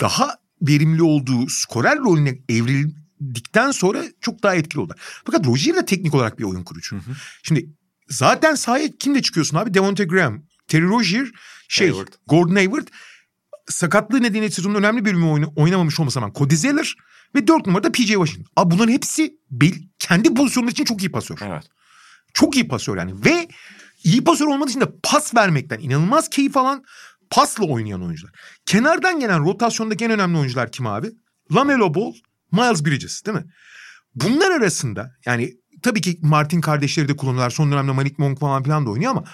[0.00, 2.90] daha verimli olduğu skorer rolüne evril,
[3.34, 4.98] dikten sonra çok daha etkili oldular.
[5.26, 6.96] Fakat Rozier de teknik olarak bir oyun kurucu.
[6.96, 7.14] Hı hı.
[7.42, 7.70] Şimdi
[8.08, 9.74] zaten sahaya kimle çıkıyorsun abi?
[9.74, 11.28] Devonte Graham, Terry Rozier,
[11.68, 12.12] şey Hayward.
[12.26, 12.86] Gordon Hayward.
[13.68, 16.94] Sakatlığı nedeniyle sezonun önemli bölümü oyna, oynamamış olmasa rağmen Cody Zeller
[17.34, 18.52] ve dört numarada PJ Washington.
[18.56, 19.36] Abi bunların hepsi
[19.98, 21.38] kendi pozisyonları için çok iyi pasör.
[21.42, 21.64] Evet.
[22.34, 23.48] Çok iyi pasör yani ve
[24.04, 26.84] iyi pasör olmadığı için de pas vermekten inanılmaz keyif alan
[27.30, 28.32] pasla oynayan oyuncular.
[28.66, 31.10] Kenardan gelen rotasyondaki en önemli oyuncular kim abi?
[31.54, 32.12] Lamelo Ball,
[32.52, 33.44] Miles Bridges değil mi?
[34.14, 37.50] Bunlar arasında yani tabii ki Martin kardeşleri de kullanıyorlar.
[37.50, 39.24] Son dönemde Malik Monk falan filan da oynuyor ama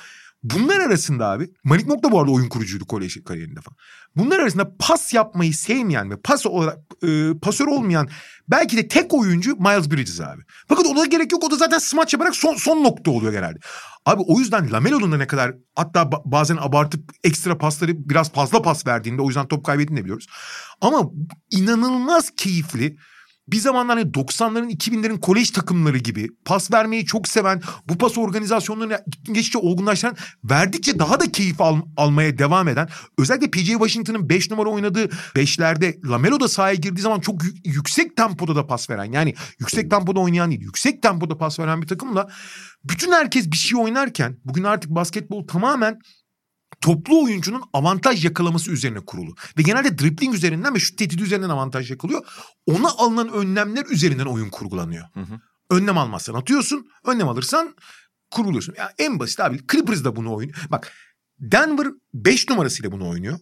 [0.42, 3.76] bunlar arasında abi Malik Monk da bu arada oyun kurucuydu kolej kariyerinde falan.
[4.16, 8.08] Bunlar arasında pas yapmayı sevmeyen ve pas olarak e, pasör olmayan
[8.48, 10.42] belki de tek oyuncu Miles Bridges abi.
[10.68, 11.44] Fakat ona gerek yok.
[11.44, 13.58] O da zaten smaç yaparak son, son nokta oluyor genelde.
[14.06, 18.86] Abi o yüzden Lamelo'nun da ne kadar hatta bazen abartıp ekstra pasları biraz fazla pas
[18.86, 20.26] verdiğinde o yüzden top kaybettiğini biliyoruz.
[20.80, 21.10] Ama
[21.50, 22.96] inanılmaz keyifli
[23.48, 28.98] bir zamanlar hani 90'ların 2000'lerin kolej takımları gibi pas vermeyi çok seven, bu pas organizasyonlarını
[29.32, 34.68] geçtikçe olgunlaştıran, verdikçe daha da keyif al, almaya devam eden, özellikle PJ Washington'ın 5 numara
[34.68, 35.04] oynadığı
[35.34, 40.20] 5'lerde Lamelo da sahaya girdiği zaman çok yüksek tempoda da pas veren, yani yüksek tempoda
[40.20, 42.28] oynayan değil, yüksek tempoda pas veren bir takımla
[42.84, 45.98] bütün herkes bir şey oynarken bugün artık basketbol tamamen
[46.86, 49.34] toplu oyuncunun avantaj yakalaması üzerine kurulu.
[49.58, 52.26] Ve genelde dribbling üzerinden ve şu tehdit üzerinden avantaj yakalıyor.
[52.66, 55.04] Ona alınan önlemler üzerinden oyun kurgulanıyor.
[55.14, 55.40] Hı hı.
[55.70, 57.74] Önlem almazsan atıyorsun, önlem alırsan
[58.30, 58.74] kuruluyorsun.
[58.78, 60.58] Ya en basit abi Clippers da bunu oynuyor.
[60.70, 60.92] Bak
[61.38, 63.38] Denver 5 numarasıyla bunu oynuyor.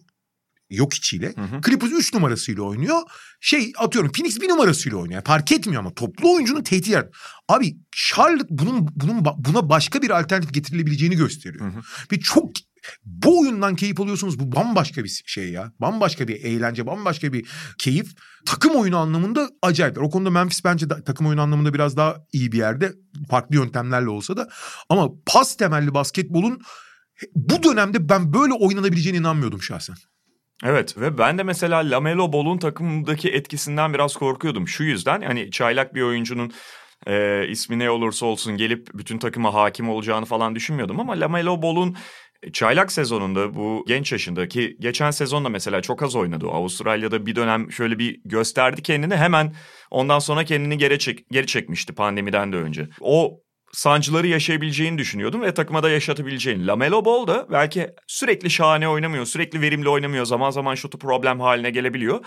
[0.69, 1.33] Yok içiyle.
[1.35, 1.61] Hı hı.
[1.61, 3.01] Clippers 3 numarasıyla oynuyor.
[3.39, 5.21] Şey atıyorum Phoenix 1 numarasıyla oynuyor.
[5.25, 7.09] Fark etmiyor ama toplu oyuncunun tehdit yer.
[7.47, 11.65] Abi Charlotte bunun bunun buna başka bir alternatif getirilebileceğini gösteriyor.
[11.65, 11.81] Hı hı.
[12.11, 12.51] Ve çok
[13.05, 14.39] bu oyundan keyif alıyorsunuz.
[14.39, 15.71] Bu bambaşka bir şey ya.
[15.79, 18.11] Bambaşka bir eğlence, bambaşka bir keyif.
[18.45, 20.03] Takım oyunu anlamında acayip.
[20.03, 22.91] O konuda Memphis bence da, takım oyunu anlamında biraz daha iyi bir yerde.
[23.29, 24.47] Farklı yöntemlerle olsa da.
[24.89, 26.61] Ama pas temelli basketbolun
[27.35, 29.95] bu dönemde ben böyle oynanabileceğine inanmıyordum şahsen.
[30.63, 34.67] Evet ve ben de mesela Lamelo Ball'un takımdaki etkisinden biraz korkuyordum.
[34.67, 36.51] Şu yüzden hani çaylak bir oyuncunun
[37.07, 41.97] e, ismi ne olursa olsun gelip bütün takıma hakim olacağını falan düşünmüyordum ama Lamelo Ball'un
[42.53, 46.47] Çaylak sezonunda bu genç yaşındaki geçen sezonda mesela çok az oynadı.
[46.47, 49.55] Avustralya'da bir dönem şöyle bir gösterdi kendini hemen
[49.91, 52.87] ondan sonra kendini geri, çek, geri çekmişti pandemiden de önce.
[53.01, 53.39] O
[53.75, 56.67] sancıları yaşayabileceğini düşünüyordum ve takıma da yaşatabileceğini.
[56.67, 60.25] Lamelo Ball da belki sürekli şahane oynamıyor, sürekli verimli oynamıyor.
[60.25, 62.19] Zaman zaman şutu problem haline gelebiliyor.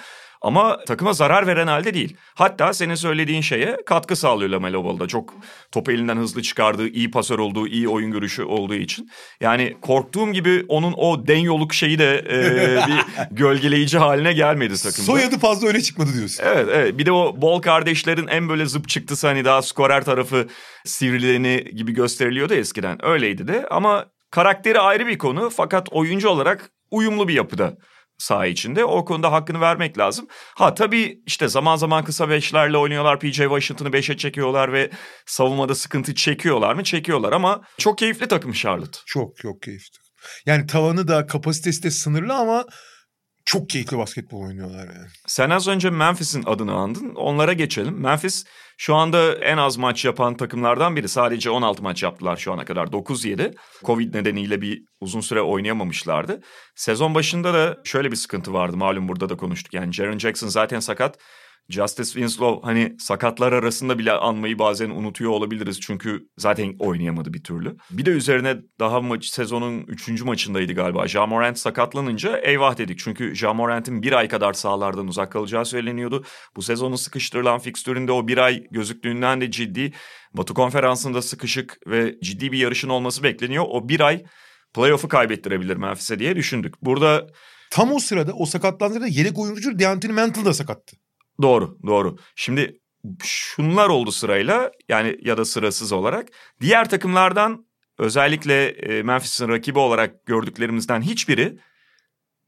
[0.43, 2.17] Ama takıma zarar veren halde değil.
[2.35, 5.07] Hatta senin söylediğin şeye katkı sağlıyor Lamelo Ball'da.
[5.07, 5.35] Çok
[5.73, 9.11] topu elinden hızlı çıkardığı, iyi pasör olduğu, iyi oyun görüşü olduğu için.
[9.41, 12.39] Yani korktuğum gibi onun o denyoluk şeyi de e,
[12.89, 15.07] bir gölgeleyici haline gelmedi takımda.
[15.07, 16.45] Soyadı fazla öne çıkmadı diyorsun.
[16.47, 16.99] Evet, evet.
[16.99, 20.47] Bir de o Ball kardeşlerin en böyle zıp çıktısı hani daha skorer tarafı
[20.89, 23.05] sivrileni gibi gösteriliyordu eskiden.
[23.05, 27.77] Öyleydi de ama karakteri ayrı bir konu fakat oyuncu olarak uyumlu bir yapıda
[28.19, 28.85] saha içinde.
[28.85, 30.27] O konuda hakkını vermek lazım.
[30.55, 33.21] Ha tabii işte zaman zaman kısa beşlerle oynuyorlar.
[33.21, 34.91] PJ Washington'ı beşe çekiyorlar ve
[35.27, 36.85] savunmada sıkıntı çekiyorlar mı?
[36.85, 38.99] Çekiyorlar ama çok keyifli takım Charlotte.
[39.07, 39.99] Çok çok keyifli.
[40.47, 42.65] Yani tavanı da kapasitesi de sınırlı ama
[43.49, 45.07] çok keyifli basketbol oynuyorlar yani.
[45.27, 47.15] Sen az önce Memphis'in adını andın.
[47.15, 48.01] Onlara geçelim.
[48.01, 48.45] Memphis
[48.79, 51.09] şu anda en az maç yapan takımlardan biri.
[51.09, 52.87] Sadece 16 maç yaptılar şu ana kadar.
[52.87, 53.55] 9-7.
[53.85, 56.41] Covid nedeniyle bir uzun süre oynayamamışlardı.
[56.77, 58.77] Sezon başında da şöyle bir sıkıntı vardı.
[58.77, 59.75] Malum burada da konuştuk.
[59.75, 61.19] Yani Jaren Jackson zaten sakat.
[61.69, 65.81] Justice Winslow hani sakatlar arasında bile anmayı bazen unutuyor olabiliriz.
[65.81, 67.77] Çünkü zaten oynayamadı bir türlü.
[67.91, 70.23] Bir de üzerine daha maç sezonun 3.
[70.23, 71.09] maçındaydı galiba.
[71.09, 72.99] Jamorant sakatlanınca eyvah dedik.
[72.99, 76.25] Çünkü Jamorant'in bir ay kadar sahalardan uzak kalacağı söyleniyordu.
[76.57, 79.93] Bu sezonun sıkıştırılan fikstüründe o bir ay gözüktüğünden de ciddi.
[80.35, 83.65] Batı konferansında sıkışık ve ciddi bir yarışın olması bekleniyor.
[83.69, 84.25] O bir ay
[84.75, 86.75] playoff'u kaybettirebilir Memphis'e diye düşündük.
[86.83, 87.27] Burada
[87.71, 90.97] Tam o sırada o sakatlandığında yedek oyuncu Deontay Mantle da sakattı.
[91.43, 92.17] Doğru, doğru.
[92.37, 92.81] Şimdi
[93.23, 96.29] şunlar oldu sırayla yani ya da sırasız olarak.
[96.61, 97.67] Diğer takımlardan
[97.99, 101.59] özellikle e, Memphis'in rakibi olarak gördüklerimizden hiçbiri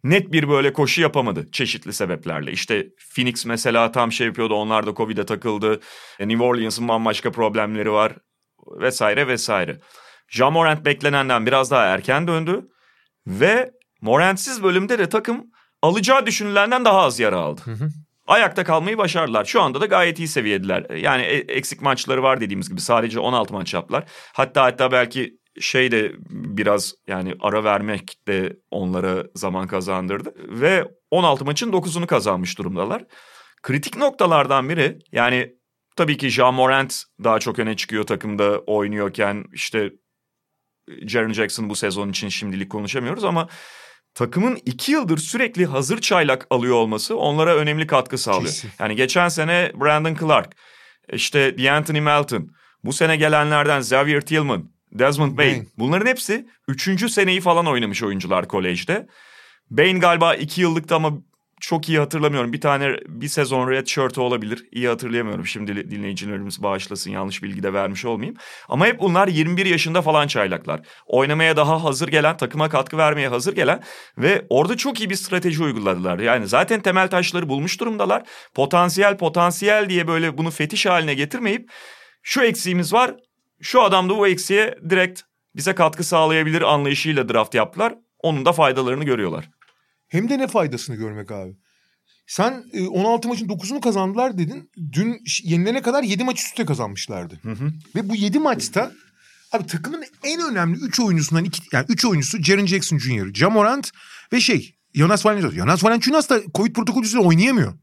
[0.05, 2.53] net bir böyle koşu yapamadı çeşitli sebeplerle.
[2.53, 5.81] İşte Phoenix mesela tam şey yapıyordu onlar da Covid'e takıldı.
[6.19, 8.13] E, New Orleans'ın bambaşka problemleri var
[8.81, 9.81] vesaire vesaire.
[10.29, 12.69] Jean Morant beklenenden biraz daha erken döndü
[13.27, 15.47] ve Morant'siz bölümde de takım
[15.83, 17.61] alacağı düşünülenden daha az yara aldı.
[17.65, 17.89] Hı hı
[18.31, 19.45] ayakta kalmayı başardılar.
[19.45, 20.91] Şu anda da gayet iyi seviyediler.
[20.91, 24.05] Yani e, eksik maçları var dediğimiz gibi sadece 16 maç yaptılar.
[24.33, 30.35] Hatta hatta belki şey de biraz yani ara vermek de onlara zaman kazandırdı.
[30.37, 33.05] Ve 16 maçın 9'unu kazanmış durumdalar.
[33.63, 35.53] Kritik noktalardan biri yani
[35.97, 39.91] tabii ki Jean Morant daha çok öne çıkıyor takımda oynuyorken işte
[41.07, 43.49] Jaren Jackson bu sezon için şimdilik konuşamıyoruz ama
[44.15, 48.47] takımın iki yıldır sürekli hazır çaylak alıyor olması onlara önemli katkı sağlıyor.
[48.47, 48.71] Kesin.
[48.79, 50.57] Yani geçen sene Brandon Clark,
[51.13, 52.51] işte D'Anthony Melton,
[52.85, 55.69] bu sene gelenlerden Xavier Tillman, Desmond Bain.
[55.79, 59.07] Bunların hepsi üçüncü seneyi falan oynamış oyuncular kolejde.
[59.71, 61.13] Bain galiba iki yıllıkta ama
[61.61, 62.53] çok iyi hatırlamıyorum.
[62.53, 64.65] Bir tane bir sezon red shirt olabilir.
[64.73, 65.47] İyi hatırlayamıyorum.
[65.47, 68.37] Şimdi dinleyicilerimiz bağışlasın yanlış bilgi de vermiş olmayayım.
[68.69, 70.81] Ama hep bunlar 21 yaşında falan çaylaklar.
[71.07, 73.83] Oynamaya daha hazır gelen, takıma katkı vermeye hazır gelen
[74.19, 76.19] ve orada çok iyi bir strateji uyguladılar.
[76.19, 78.23] Yani zaten temel taşları bulmuş durumdalar.
[78.55, 81.71] Potansiyel potansiyel diye böyle bunu fetiş haline getirmeyip
[82.23, 83.15] şu eksiğimiz var.
[83.61, 85.21] Şu adam da bu eksiğe direkt
[85.57, 87.95] bize katkı sağlayabilir anlayışıyla draft yaptılar.
[88.19, 89.51] Onun da faydalarını görüyorlar.
[90.11, 91.57] Hem de ne faydasını görmek abi.
[92.27, 94.71] Sen 16 e, maçın 9'unu kazandılar dedin.
[94.93, 97.39] Dün yenilene kadar 7 maç üstte kazanmışlardı.
[97.43, 97.73] Hı hı.
[97.95, 98.93] Ve bu 7 maçta
[99.53, 103.91] abi takımın en önemli 3 oyuncusundan iki yani 3 oyuncusu Jaren Jackson Jr., Jamorant
[104.33, 105.55] ve şey Jonas Valanciunas.
[105.55, 107.75] Jonas Valanciunas da Covid protokolü oynayamıyor.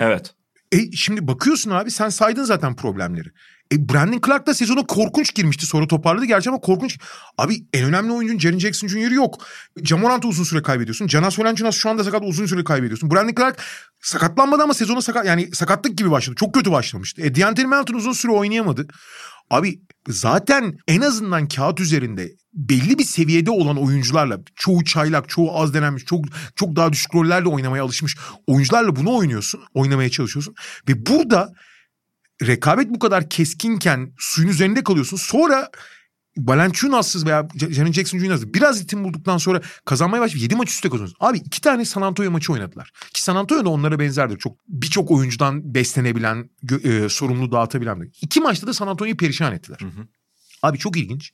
[0.00, 0.34] Evet.
[0.72, 3.28] E şimdi bakıyorsun abi sen saydın zaten problemleri.
[3.72, 6.98] E Brandon Clark da sezona korkunç girmişti sonra toparladı gerçi ama korkunç.
[7.38, 9.10] Abi en önemli oyuncun Jaren Jackson Jr.
[9.10, 9.46] yok.
[9.82, 11.06] Jamorant'ı uzun süre kaybediyorsun.
[11.06, 13.10] Canas Valanciunas şu anda sakat uzun süre kaybediyorsun.
[13.10, 13.62] Brandon Clark
[14.00, 16.36] sakatlanmadı ama sezona sakat yani sakatlık gibi başladı.
[16.38, 17.22] Çok kötü başlamıştı.
[17.22, 18.86] E Deontay Melton uzun süre oynayamadı.
[19.50, 25.74] Abi zaten en azından kağıt üzerinde belli bir seviyede olan oyuncularla çoğu çaylak, çoğu az
[25.74, 26.24] denenmiş, çok
[26.56, 30.54] çok daha düşük rollerle oynamaya alışmış oyuncularla bunu oynuyorsun, oynamaya çalışıyorsun
[30.88, 31.54] ve burada
[32.46, 35.16] rekabet bu kadar keskinken suyun üzerinde kalıyorsun.
[35.16, 35.70] Sonra
[36.38, 38.54] Valanciunas'sız veya Jaren Jackson Jr.
[38.54, 41.16] biraz ritim bulduktan sonra kazanmaya başlayıp 7 maç üstte kazanıyorsun.
[41.20, 42.92] Abi iki tane San Antonio maçı oynadılar.
[43.14, 44.38] Ki San Antonio da onlara benzerdir.
[44.38, 46.50] Çok birçok oyuncudan beslenebilen,
[46.84, 48.12] e, sorumluluğu dağıtabilen.
[48.22, 49.78] İki maçta da San Antonio'yu perişan ettiler.
[49.80, 50.06] Hı hı.
[50.62, 51.32] Abi çok ilginç.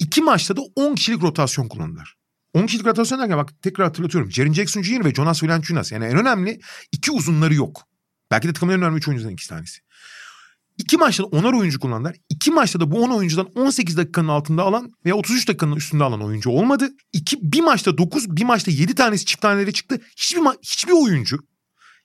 [0.00, 2.16] İki maçta da 10 kişilik rotasyon kullandılar.
[2.54, 4.32] 10 kişilik rotasyon derken bak tekrar hatırlatıyorum.
[4.32, 5.04] Jaren Jackson Jr.
[5.04, 5.92] ve Jonas Valanciunas.
[5.92, 6.60] Yani en önemli
[6.92, 7.82] iki uzunları yok.
[8.30, 9.80] Belki de takımın en önemli üç oyuncudan ikisi tanesi.
[10.78, 12.16] İki maçta da 10'ar oyuncu kullandılar.
[12.28, 16.22] İki maçta da bu 10 oyuncudan 18 dakikanın altında alan veya 33 dakikanın üstünde alan
[16.22, 16.90] oyuncu olmadı.
[17.12, 20.00] İki, bir maçta 9, bir maçta 7 tanesi çift tanelere çıktı.
[20.16, 21.38] Hiçbir, hiçbir oyuncu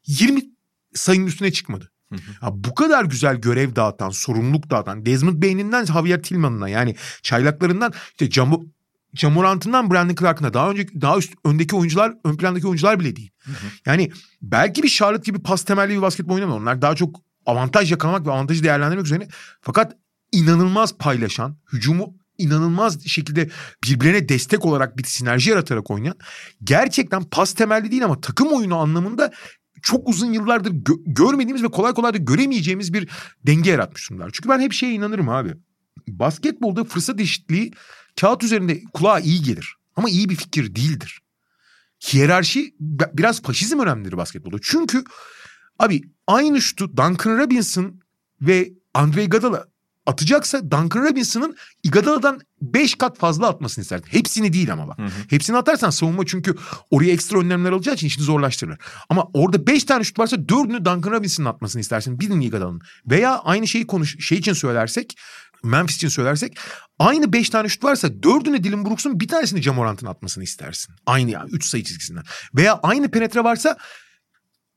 [0.08, 0.42] 20
[0.94, 1.92] sayının üstüne çıkmadı.
[2.12, 7.94] Hı Ya bu kadar güzel görev dağıtan, sorumluluk dağıtan, Desmond Bain'inden Javier Tillman'ına yani çaylaklarından
[8.12, 8.66] işte Camu,
[9.16, 13.32] Camorant'ından Brandon Clark'ına daha önce daha üst, öndeki oyuncular ön plandaki oyuncular bile değil.
[13.44, 13.66] Hı hı.
[13.86, 16.60] Yani belki bir Charlotte gibi pas temelli bir basketbol oynamıyor.
[16.60, 19.28] Onlar daha çok avantaj yakalamak ve avantajı değerlendirmek üzerine.
[19.62, 19.96] Fakat
[20.32, 23.50] inanılmaz paylaşan, hücumu inanılmaz şekilde
[23.84, 26.16] birbirine destek olarak bir sinerji yaratarak oynayan
[26.64, 29.32] gerçekten pas temelli değil ama takım oyunu anlamında
[29.86, 33.10] çok uzun yıllardır gö- görmediğimiz ve kolay kolay da göremeyeceğimiz bir
[33.48, 34.30] denge yaratmış durumlar.
[34.34, 35.54] Çünkü ben hep şeye inanırım abi.
[36.08, 37.72] Basketbolda fırsat eşitliği
[38.22, 39.76] kağıt üzerinde kulağa iyi gelir.
[39.96, 41.22] Ama iyi bir fikir değildir.
[42.08, 42.76] Hiyerarşi
[43.14, 44.58] biraz faşizm önemlidir basketbolda.
[44.62, 45.04] Çünkü
[45.80, 48.00] abi aynı şutu Duncan Robinson
[48.42, 49.68] ve Andre Iguodala
[50.06, 54.10] atacaksa Duncan Robinson'ın Iguodala'dan 5 kat fazla atmasını isterdim.
[54.12, 54.98] Hepsini değil ama bak.
[54.98, 55.10] Hı hı.
[55.30, 56.56] Hepsini atarsan savunma çünkü
[56.92, 58.78] oraya ekstra önlemler alacağı için işini zorlaştırır.
[59.10, 62.20] Ama orada 5 tane şut varsa 4'ünü Duncan Robinson'ın atmasını istersin.
[62.20, 62.82] Birini Iguodala'nın.
[63.10, 65.18] Veya aynı şeyi konuş şey için söylersek
[65.64, 66.58] Memphis için söylersek
[67.00, 70.96] aynı 5 tane şut varsa 4'ünü Dylan Brooks'un bir tanesini Jamorant'ın atmasını istersin.
[71.06, 72.24] Aynı ya 3 sayı çizgisinden.
[72.56, 73.78] Veya aynı penetre varsa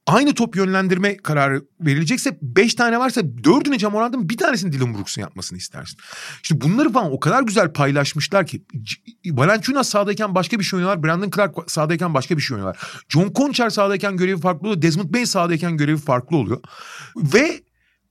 [0.08, 5.58] aynı top yönlendirme kararı verilecekse 5 tane varsa 4'üne Camorant'ın bir tanesini Dylan Brooks'un yapmasını
[5.58, 5.98] istersin.
[6.42, 8.64] İşte bunları falan o kadar güzel paylaşmışlar ki
[9.26, 11.02] Valanciunas sahadayken başka bir şey oynuyorlar.
[11.02, 13.02] Brandon Clark sahadayken başka bir şey oynuyorlar.
[13.08, 14.82] John Conchar sahadayken görevi farklı oluyor.
[14.82, 16.60] Desmond Bain sahadayken görevi farklı oluyor.
[17.16, 17.60] Ve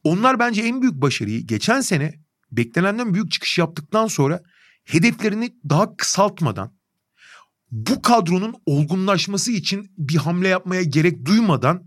[0.03, 2.13] onlar bence en büyük başarıyı geçen sene
[2.51, 4.41] beklenenden büyük çıkış yaptıktan sonra
[4.85, 6.76] hedeflerini daha kısaltmadan
[7.71, 11.85] bu kadronun olgunlaşması için bir hamle yapmaya gerek duymadan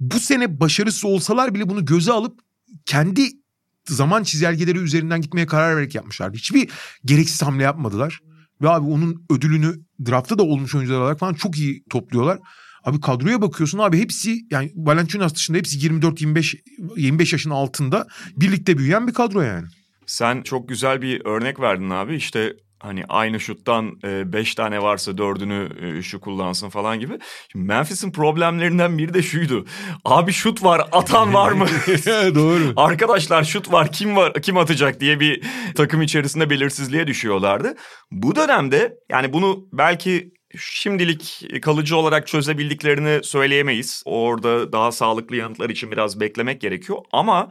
[0.00, 2.40] bu sene başarısız olsalar bile bunu göze alıp
[2.86, 3.28] kendi
[3.84, 6.36] zaman çizelgeleri üzerinden gitmeye karar vererek yapmışlardı.
[6.36, 6.70] Hiçbir
[7.04, 8.20] gereksiz hamle yapmadılar.
[8.62, 9.74] Ve abi onun ödülünü
[10.06, 12.38] draftta da olmuş oyuncular olarak falan çok iyi topluyorlar.
[12.84, 16.56] Abi kadroya bakıyorsun abi hepsi yani Valanciunas dışında hepsi 24-25
[16.96, 19.66] 25 yaşın altında birlikte büyüyen bir kadro yani.
[20.06, 22.16] Sen çok güzel bir örnek verdin abi.
[22.16, 27.18] İşte hani aynı şuttan 5 e, tane varsa dördünü e, şu kullansın falan gibi.
[27.52, 29.66] Şimdi Memphis'in problemlerinden biri de şuydu.
[30.04, 31.66] Abi şut var, atan var mı?
[32.34, 32.72] Doğru.
[32.76, 35.42] Arkadaşlar şut var, kim var, kim atacak diye bir
[35.74, 37.74] takım içerisinde belirsizliğe düşüyorlardı.
[38.10, 44.02] Bu dönemde yani bunu belki şimdilik kalıcı olarak çözebildiklerini söyleyemeyiz.
[44.06, 47.48] Orada daha sağlıklı yanıtlar için biraz beklemek gerekiyor ama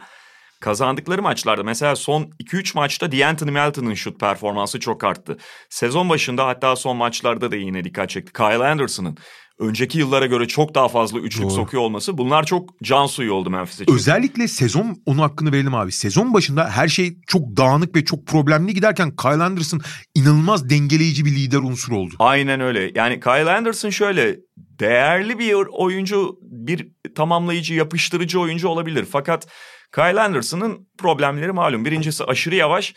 [0.65, 5.37] kazandıkları maçlarda mesela son 2-3 maçta D'Anthony Melton'ın şut performansı çok arttı.
[5.69, 8.33] Sezon başında hatta son maçlarda da yine dikkat çekti.
[8.33, 9.17] Kyle Anderson'ın
[9.59, 11.51] önceki yıllara göre çok daha fazla üçlük Doğru.
[11.51, 13.93] sokuyor olması bunlar çok can suyu oldu Memphis için.
[13.93, 15.91] Özellikle sezon onun hakkını verelim abi.
[15.91, 19.81] Sezon başında her şey çok dağınık ve çok problemli giderken Kyle Anderson
[20.15, 22.13] inanılmaz dengeleyici bir lider unsur oldu.
[22.19, 22.91] Aynen öyle.
[22.95, 29.05] Yani Kyle Anderson şöyle değerli bir oyuncu, bir tamamlayıcı, yapıştırıcı oyuncu olabilir.
[29.11, 29.47] Fakat
[29.95, 31.85] Kyle Anderson'ın problemleri malum.
[31.85, 32.93] Birincisi aşırı yavaş.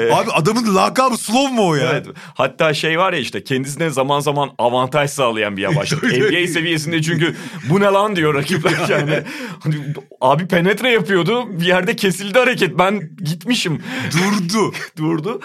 [0.00, 1.90] ee, Abi adamın lakabı slow mu o ya?
[1.92, 2.06] Evet.
[2.34, 6.02] Hatta şey var ya işte kendisine zaman zaman avantaj sağlayan bir yavaşlık.
[6.02, 7.36] NBA seviyesinde çünkü
[7.70, 9.22] bu ne lan diyor rakipler yani.
[9.62, 9.76] Hani,
[10.20, 13.82] abi penetre yapıyordu bir yerde kesildi hareket ben gitmişim.
[14.12, 14.74] Durdu.
[14.98, 15.40] Durdu.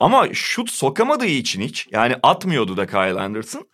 [0.00, 3.68] Ama şut sokamadığı için hiç yani atmıyordu da Kyle Anderson.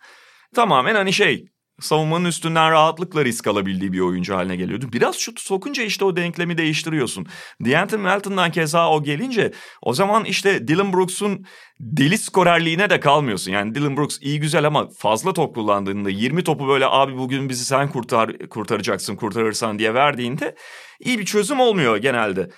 [0.55, 1.45] Tamamen hani şey
[1.81, 4.89] savunmanın üstünden rahatlıkla risk alabildiği bir oyuncu haline geliyordu.
[4.93, 7.27] Biraz şut sokunca işte o denklemi değiştiriyorsun.
[7.65, 11.45] D'Anton Melton'dan keza o gelince o zaman işte Dylan Brooks'un
[11.79, 13.51] deli skorerliğine de kalmıyorsun.
[13.51, 17.65] Yani Dylan Brooks iyi güzel ama fazla top kullandığında 20 topu böyle abi bugün bizi
[17.65, 20.55] sen kurtar kurtaracaksın kurtarırsan diye verdiğinde
[20.99, 22.49] iyi bir çözüm olmuyor genelde.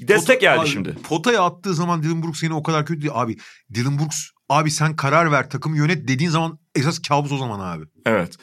[0.00, 0.94] Destek geldi abi, şimdi.
[1.08, 3.12] Potaya attığı zaman Dylan Brooks yine o kadar kötü değil.
[3.14, 3.36] Abi
[3.74, 4.16] Dylan Brooks
[4.48, 7.84] abi sen karar ver takımı yönet dediğin zaman esas kabus o zaman abi.
[8.06, 8.36] Evet.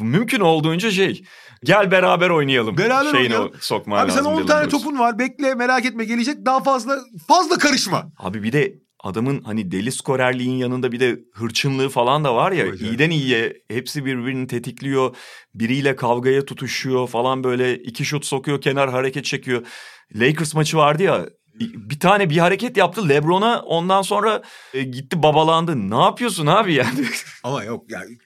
[0.00, 1.24] Mümkün olduğunca şey
[1.64, 2.78] gel beraber oynayalım.
[2.78, 3.52] Beraber Şeyini oynayalım.
[3.60, 8.12] Sokman abi sen 10 tane topun var bekle merak etme gelecek daha fazla fazla karışma.
[8.18, 12.66] Abi bir de adamın hani deli skorerliğin yanında bir de hırçınlığı falan da var ya
[12.66, 12.80] evet.
[12.80, 15.16] iyiden iyiye hepsi birbirini tetikliyor.
[15.54, 19.66] Biriyle kavgaya tutuşuyor falan böyle iki şut sokuyor kenar hareket çekiyor.
[20.14, 21.26] Lakers maçı vardı ya
[21.60, 24.42] bir tane bir hareket yaptı Lebron'a ondan sonra
[24.74, 25.90] e, gitti babalandı.
[25.90, 27.06] Ne yapıyorsun abi yani?
[27.44, 28.18] Ama yok yani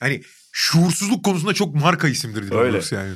[0.00, 2.80] hani şuursuzluk konusunda çok marka isimdir Öyle.
[2.90, 3.12] yani.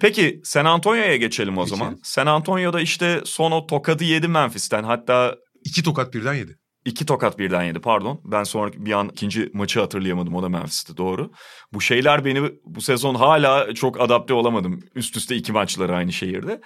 [0.00, 1.78] Peki San Antonio'ya geçelim o Geçelim.
[1.78, 2.00] zaman.
[2.02, 4.84] San Antonio'da işte son o tokadı yedi Memphis'ten.
[4.84, 6.58] Hatta iki tokat birden yedi.
[6.84, 8.20] İki tokat birden yedi pardon.
[8.24, 11.32] Ben sonra bir an ikinci maçı hatırlayamadım o da Memphis'ti doğru.
[11.72, 14.80] Bu şeyler beni bu sezon hala çok adapte olamadım.
[14.94, 16.60] Üst üste iki maçları aynı şehirde.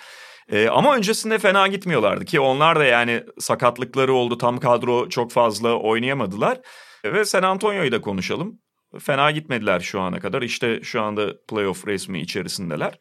[0.50, 4.38] Ee, ama öncesinde fena gitmiyorlardı ki onlar da yani sakatlıkları oldu.
[4.38, 6.60] Tam kadro çok fazla oynayamadılar.
[7.04, 8.60] Ve San Antonio'yu da konuşalım.
[8.98, 10.42] Fena gitmediler şu ana kadar.
[10.42, 12.98] İşte şu anda playoff resmi içerisindeler.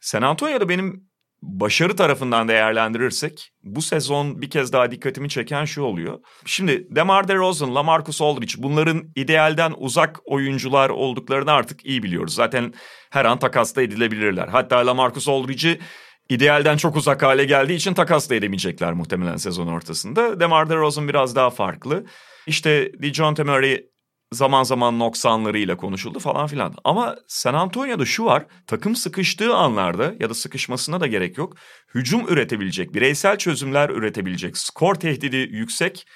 [0.00, 1.08] San Antonio'da benim
[1.42, 6.18] başarı tarafından değerlendirirsek bu sezon bir kez daha dikkatimi çeken şu oluyor.
[6.44, 12.34] Şimdi DeMar DeRozan, LaMarcus Aldridge bunların idealden uzak oyuncular olduklarını artık iyi biliyoruz.
[12.34, 12.74] Zaten
[13.10, 14.48] her an takasta edilebilirler.
[14.48, 15.78] Hatta LaMarcus Aldridge'i
[16.28, 20.40] idealden çok uzak hale geldiği için takas da edemeyecekler muhtemelen sezon ortasında.
[20.40, 22.04] DeMar DeRozan biraz daha farklı.
[22.46, 23.86] İşte DeJounte Murray
[24.32, 26.74] zaman zaman noksanlarıyla konuşuldu falan filan.
[26.84, 28.46] Ama San Antonio'da şu var.
[28.66, 31.56] Takım sıkıştığı anlarda ya da sıkışmasına da gerek yok.
[31.94, 36.06] Hücum üretebilecek, bireysel çözümler üretebilecek, skor tehdidi yüksek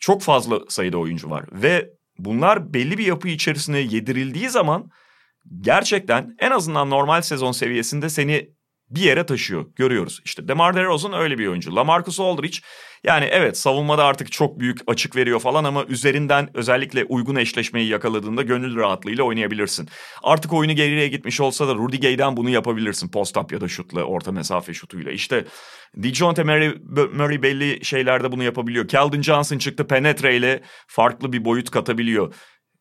[0.00, 1.44] çok fazla sayıda oyuncu var.
[1.52, 4.90] Ve bunlar belli bir yapı içerisine yedirildiği zaman
[5.60, 8.50] gerçekten en azından normal sezon seviyesinde seni
[8.90, 9.66] bir yere taşıyor.
[9.76, 10.20] Görüyoruz.
[10.24, 11.76] İşte DeMar DeRozan öyle bir oyuncu.
[11.76, 12.58] LaMarcus Aldridge
[13.04, 18.42] yani evet savunmada artık çok büyük açık veriyor falan ama üzerinden özellikle uygun eşleşmeyi yakaladığında
[18.42, 19.88] gönül rahatlığıyla oynayabilirsin.
[20.22, 23.08] Artık oyunu geriye gitmiş olsa da Rudy Gay'den bunu yapabilirsin.
[23.08, 25.12] Post-up ya da şutla, orta mesafe şutuyla.
[25.12, 25.44] İşte
[25.96, 26.74] DeJounte Murray,
[27.12, 28.88] Murray belli şeylerde bunu yapabiliyor.
[28.88, 32.34] Keldon Johnson çıktı penetreyle farklı bir boyut katabiliyor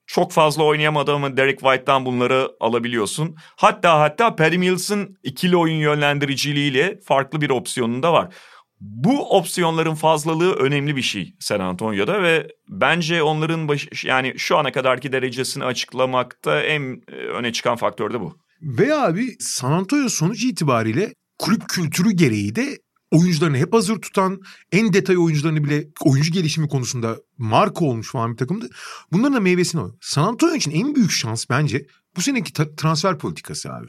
[0.09, 3.35] çok fazla oynayamadı ama Derek White'dan bunları alabiliyorsun.
[3.55, 8.35] Hatta hatta Patty Mills'ın ikili oyun yönlendiriciliğiyle farklı bir opsiyonun da var.
[8.79, 14.71] Bu opsiyonların fazlalığı önemli bir şey San Antonio'da ve bence onların baş, yani şu ana
[14.71, 18.37] kadarki derecesini açıklamakta en e, öne çıkan faktör de bu.
[18.61, 22.77] Ve abi San Antonio sonuç itibariyle kulüp kültürü gereği de
[23.11, 24.41] oyuncularını hep hazır tutan,
[24.71, 28.69] en detay oyuncularını bile oyuncu gelişimi konusunda marka olmuş falan bir takımdı.
[29.11, 29.95] Bunların da meyvesini o.
[30.01, 33.87] San Antonio için en büyük şans bence bu seneki transfer politikası abi.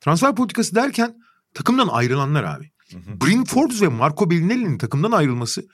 [0.00, 1.16] Transfer politikası derken
[1.54, 2.70] takımdan ayrılanlar abi.
[2.92, 3.20] Hı hı.
[3.20, 5.66] Bryn Forbes ve Marco Bellinelli'nin takımdan ayrılması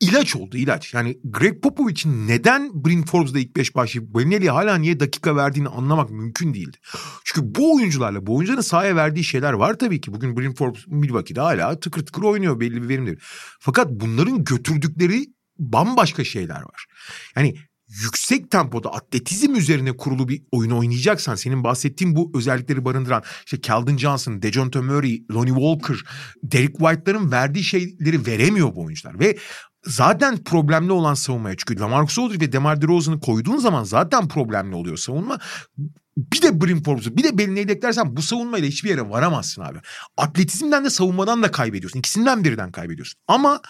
[0.00, 0.94] ilaç oldu ilaç.
[0.94, 6.10] Yani Greg Popovich'in neden Bryn Forbes'da ilk beş başlayıp Bellinelli'ye hala niye dakika verdiğini anlamak
[6.10, 6.76] mümkün değildi.
[7.24, 10.12] Çünkü bu oyuncularla bu oyuncuların sahaya verdiği şeyler var tabii ki.
[10.12, 13.16] Bugün Bryn Forbes Milwaukee'de hala tıkır tıkır oynuyor belli bir verimleri.
[13.60, 15.26] Fakat bunların götürdükleri
[15.58, 16.86] bambaşka şeyler var.
[17.36, 17.54] Yani
[17.88, 23.96] yüksek tempoda atletizm üzerine kurulu bir oyun oynayacaksan senin bahsettiğin bu özellikleri barındıran işte Keldon
[23.96, 25.96] Johnson, Dejounte Murray, Lonnie Walker,
[26.42, 29.36] Derek White'ların verdiği şeyleri veremiyor bu oyuncular ve
[29.86, 34.96] zaten problemli olan savunmaya çünkü Lamarcus Aldridge ve DeMar DeRozan'ı koyduğun zaman zaten problemli oluyor
[34.96, 35.38] savunma.
[36.16, 39.78] Bir de Brim Forbes'u bir de Bellin'i eklersen bu savunmayla hiçbir yere varamazsın abi.
[40.16, 41.98] Atletizmden de savunmadan da kaybediyorsun.
[41.98, 43.20] İkisinden birinden kaybediyorsun.
[43.28, 43.60] Ama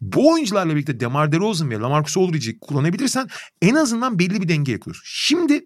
[0.00, 3.28] bu oyuncularla birlikte DeMar DeRozan ve Lamarcus Aldridge'i kullanabilirsen
[3.62, 5.02] en azından belli bir denge yakıyorsun.
[5.06, 5.64] Şimdi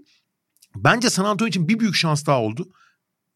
[0.77, 2.69] bence San Antonio için bir büyük şans daha oldu.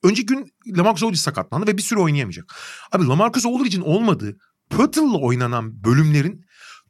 [0.02, 2.54] Önceki gün Lamarcus Aldridge sakatlandı ve bir süre oynayamayacak.
[2.92, 4.36] Abi Lamarcus Aldridge'in olmadığı
[4.70, 6.44] Pöttle'la oynanan bölümlerin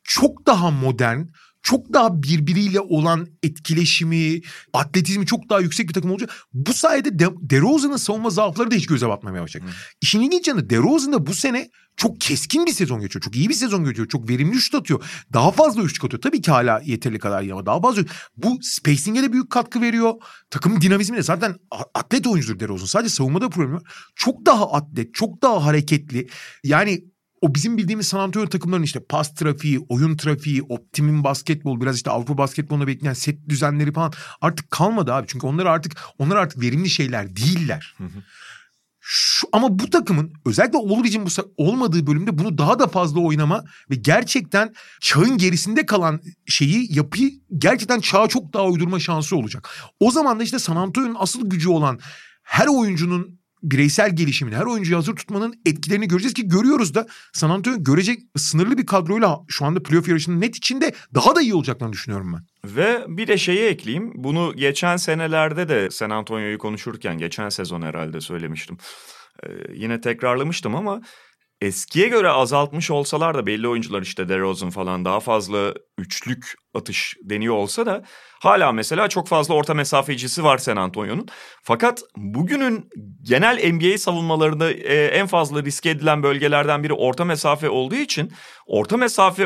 [0.04, 1.20] çok daha modern,
[1.62, 4.40] çok daha birbiriyle olan etkileşimi,
[4.72, 6.30] atletizmi çok daha yüksek bir takım olacak.
[6.52, 9.70] Bu sayede De DeRozan'ın savunma zaafları da hiç göze batmamaya başlayacak.
[9.70, 9.78] Hmm.
[10.00, 13.22] İşin ilginç yanı DeRozan da bu sene çok keskin bir sezon geçiyor.
[13.22, 14.08] Çok iyi bir sezon geçiyor.
[14.08, 15.04] Çok verimli şut atıyor.
[15.32, 16.22] Daha fazla üçlük atıyor.
[16.22, 18.02] Tabii ki hala yeterli kadar ama daha fazla.
[18.36, 20.14] Bu spacing'e de büyük katkı veriyor.
[20.50, 21.56] Takımın dinamizmine zaten
[21.94, 22.86] atlet oyuncudur DeRozan.
[22.86, 23.82] Sadece savunmada problem var.
[24.16, 26.28] Çok daha atlet, çok daha hareketli.
[26.64, 27.04] Yani
[27.42, 32.10] o bizim bildiğimiz San Antonio takımların işte pas trafiği, oyun trafiği, optimum basketbol, biraz işte
[32.10, 35.26] Avrupa basketboluna bekleyen set düzenleri falan artık kalmadı abi.
[35.28, 37.94] Çünkü onlar artık onlar artık verimli şeyler değiller.
[37.98, 38.22] Hı hı.
[39.04, 43.94] Şu, ama bu takımın özellikle Olbrich'in bu olmadığı bölümde bunu daha da fazla oynama ve
[43.94, 49.68] gerçekten çağın gerisinde kalan şeyi yapıyı gerçekten çağa çok daha uydurma şansı olacak.
[50.00, 51.98] O zaman da işte San Antonio'nun asıl gücü olan
[52.42, 57.76] her oyuncunun bireysel gelişimin, her oyuncuyu hazır tutmanın etkilerini göreceğiz ki görüyoruz da San Antonio
[57.84, 62.32] görecek sınırlı bir kadroyla şu anda playoff yarışının net içinde daha da iyi olacaklarını düşünüyorum
[62.32, 62.70] ben.
[62.76, 64.12] Ve bir de şeyi ekleyeyim.
[64.14, 68.78] Bunu geçen senelerde de San Antonio'yu konuşurken geçen sezon herhalde söylemiştim.
[69.42, 71.00] Ee, yine tekrarlamıştım ama
[71.62, 77.54] eskiye göre azaltmış olsalar da belli oyuncular işte DeRozan falan daha fazla üçlük atış deniyor
[77.54, 78.04] olsa da
[78.40, 81.28] hala mesela çok fazla orta mesafecisi var San Antonio'nun.
[81.62, 82.88] Fakat bugünün
[83.22, 88.32] genel NBA savunmalarında e, en fazla riske edilen bölgelerden biri orta mesafe olduğu için
[88.66, 89.42] orta mesafe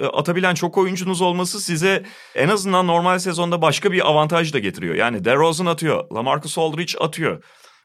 [0.00, 2.02] e, atabilen çok oyuncunuz olması size
[2.34, 4.94] en azından normal sezonda başka bir avantaj da getiriyor.
[4.94, 7.44] Yani DeRozan atıyor, LaMarcus Aldridge atıyor.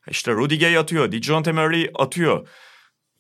[0.09, 2.47] İşte Rudy Gay atıyor, DeJounte Murray atıyor.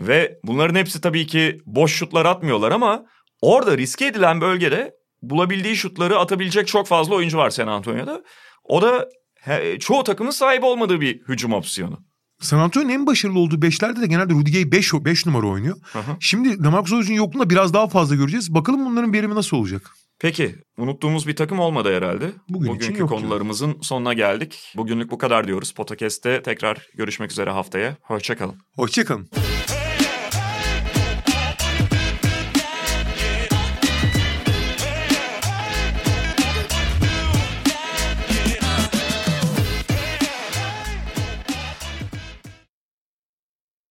[0.01, 3.05] Ve bunların hepsi tabii ki boş şutlar atmıyorlar ama
[3.41, 8.23] orada riske edilen bölgede bulabildiği şutları atabilecek çok fazla oyuncu var San Antonio'da.
[8.63, 11.99] O da he, çoğu takımın sahip olmadığı bir hücum opsiyonu.
[12.39, 15.77] San Antonio'nun en başarılı olduğu beşlerde de genelde Rudy Gay 5 5 numara oynuyor.
[15.93, 15.99] Hı.
[16.19, 18.53] Şimdi Lamarcus Aldridge'in yokluğunda biraz daha fazla göreceğiz.
[18.53, 19.91] Bakalım bunların verimi nasıl olacak?
[20.19, 22.31] Peki unuttuğumuz bir takım olmadı herhalde.
[22.49, 23.83] Bugün Bugünkü konularımızın diyor.
[23.83, 24.73] sonuna geldik.
[24.77, 25.71] Bugünlük bu kadar diyoruz.
[25.71, 27.97] Podcast'te tekrar görüşmek üzere haftaya.
[28.01, 28.55] Hoşçakalın.
[28.75, 29.29] Hoşçakalın.